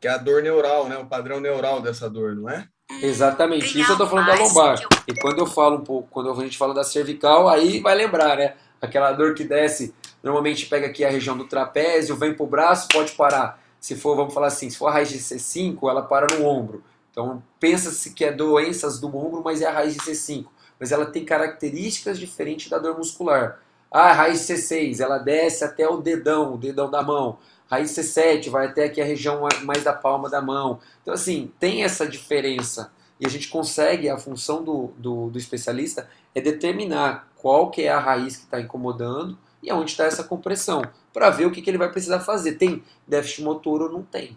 Que 0.00 0.08
é 0.08 0.10
a 0.10 0.18
dor 0.18 0.42
neural, 0.42 0.86
né? 0.86 0.98
O 0.98 1.06
padrão 1.06 1.40
neural 1.40 1.80
dessa 1.80 2.10
dor, 2.10 2.34
não 2.36 2.48
é? 2.50 2.68
Exatamente, 2.90 3.80
isso 3.80 3.92
eu 3.92 3.96
tô 3.96 4.06
falando 4.06 4.26
da 4.26 4.34
lombar. 4.34 4.78
E 5.06 5.14
quando 5.14 5.38
eu 5.38 5.46
falo 5.46 5.76
um 5.76 5.84
pouco, 5.84 6.08
quando 6.10 6.30
a 6.30 6.42
gente 6.42 6.58
fala 6.58 6.74
da 6.74 6.84
cervical, 6.84 7.48
aí 7.48 7.80
vai 7.80 7.94
lembrar, 7.94 8.36
né? 8.36 8.54
Aquela 8.80 9.12
dor 9.12 9.34
que 9.34 9.44
desce, 9.44 9.94
normalmente 10.22 10.66
pega 10.66 10.86
aqui 10.86 11.04
a 11.04 11.10
região 11.10 11.36
do 11.36 11.46
trapézio, 11.46 12.16
vem 12.16 12.34
pro 12.34 12.46
braço, 12.46 12.88
pode 12.88 13.12
parar. 13.12 13.62
Se 13.80 13.96
for, 13.96 14.16
vamos 14.16 14.32
falar 14.32 14.48
assim, 14.48 14.68
se 14.70 14.76
for 14.76 14.88
a 14.88 14.92
raiz 14.92 15.08
de 15.08 15.18
C5, 15.18 15.88
ela 15.88 16.02
para 16.02 16.26
no 16.34 16.46
ombro. 16.46 16.82
Então 17.10 17.42
pensa-se 17.60 18.12
que 18.12 18.24
é 18.24 18.32
doenças 18.32 18.98
do 18.98 19.08
ombro, 19.08 19.42
mas 19.44 19.62
é 19.62 19.66
a 19.66 19.72
raiz 19.72 19.94
de 19.94 20.00
C5. 20.00 20.46
Mas 20.78 20.90
ela 20.92 21.06
tem 21.06 21.24
características 21.24 22.18
diferentes 22.18 22.68
da 22.68 22.78
dor 22.78 22.96
muscular. 22.96 23.60
Ah, 23.90 24.10
a 24.10 24.12
raiz 24.12 24.40
C6, 24.40 25.00
ela 25.00 25.18
desce 25.18 25.62
até 25.62 25.88
o 25.88 25.98
dedão, 25.98 26.54
o 26.54 26.58
dedão 26.58 26.90
da 26.90 27.02
mão. 27.02 27.38
Raiz 27.70 27.90
C7 27.92 28.50
vai 28.50 28.66
até 28.66 28.84
aqui 28.84 29.00
a 29.00 29.04
região 29.04 29.42
mais 29.64 29.82
da 29.82 29.92
palma 29.92 30.28
da 30.28 30.40
mão. 30.40 30.80
Então, 31.02 31.14
assim, 31.14 31.50
tem 31.58 31.82
essa 31.82 32.06
diferença. 32.06 32.92
E 33.18 33.26
a 33.26 33.30
gente 33.30 33.48
consegue, 33.48 34.08
a 34.08 34.18
função 34.18 34.62
do, 34.62 34.92
do, 34.98 35.30
do 35.30 35.38
especialista 35.38 36.08
é 36.34 36.40
determinar 36.40 37.28
qual 37.36 37.70
que 37.70 37.82
é 37.82 37.88
a 37.90 37.98
raiz 37.98 38.36
que 38.36 38.44
está 38.44 38.60
incomodando 38.60 39.38
e 39.62 39.70
aonde 39.70 39.92
está 39.92 40.04
essa 40.04 40.22
compressão, 40.22 40.82
para 41.12 41.30
ver 41.30 41.46
o 41.46 41.50
que, 41.50 41.62
que 41.62 41.70
ele 41.70 41.78
vai 41.78 41.90
precisar 41.90 42.20
fazer. 42.20 42.52
Tem 42.52 42.82
déficit 43.08 43.42
motor 43.42 43.80
ou 43.80 43.90
não 43.90 44.02
tem. 44.02 44.36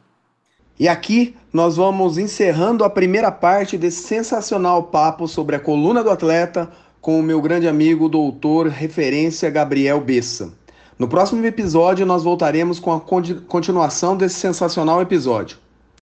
E 0.80 0.88
aqui 0.88 1.36
nós 1.52 1.76
vamos 1.76 2.18
encerrando 2.18 2.84
a 2.84 2.90
primeira 2.90 3.32
parte 3.32 3.78
desse 3.78 4.04
sensacional 4.04 4.84
papo 4.84 5.28
sobre 5.28 5.56
a 5.56 5.60
coluna 5.60 6.04
do 6.04 6.10
atleta 6.10 6.72
com 7.02 7.20
o 7.20 7.24
meu 7.24 7.42
grande 7.42 7.68
amigo, 7.68 8.08
doutor 8.08 8.68
referência 8.68 9.50
Gabriel 9.50 10.00
Bessa. 10.00 10.54
No 10.98 11.08
próximo 11.08 11.46
episódio, 11.46 12.06
nós 12.06 12.24
voltaremos 12.24 12.80
com 12.80 12.92
a 12.92 13.00
continuação 13.00 14.18
desse 14.18 14.36
sensacional 14.36 15.00
episódio. 15.00 15.60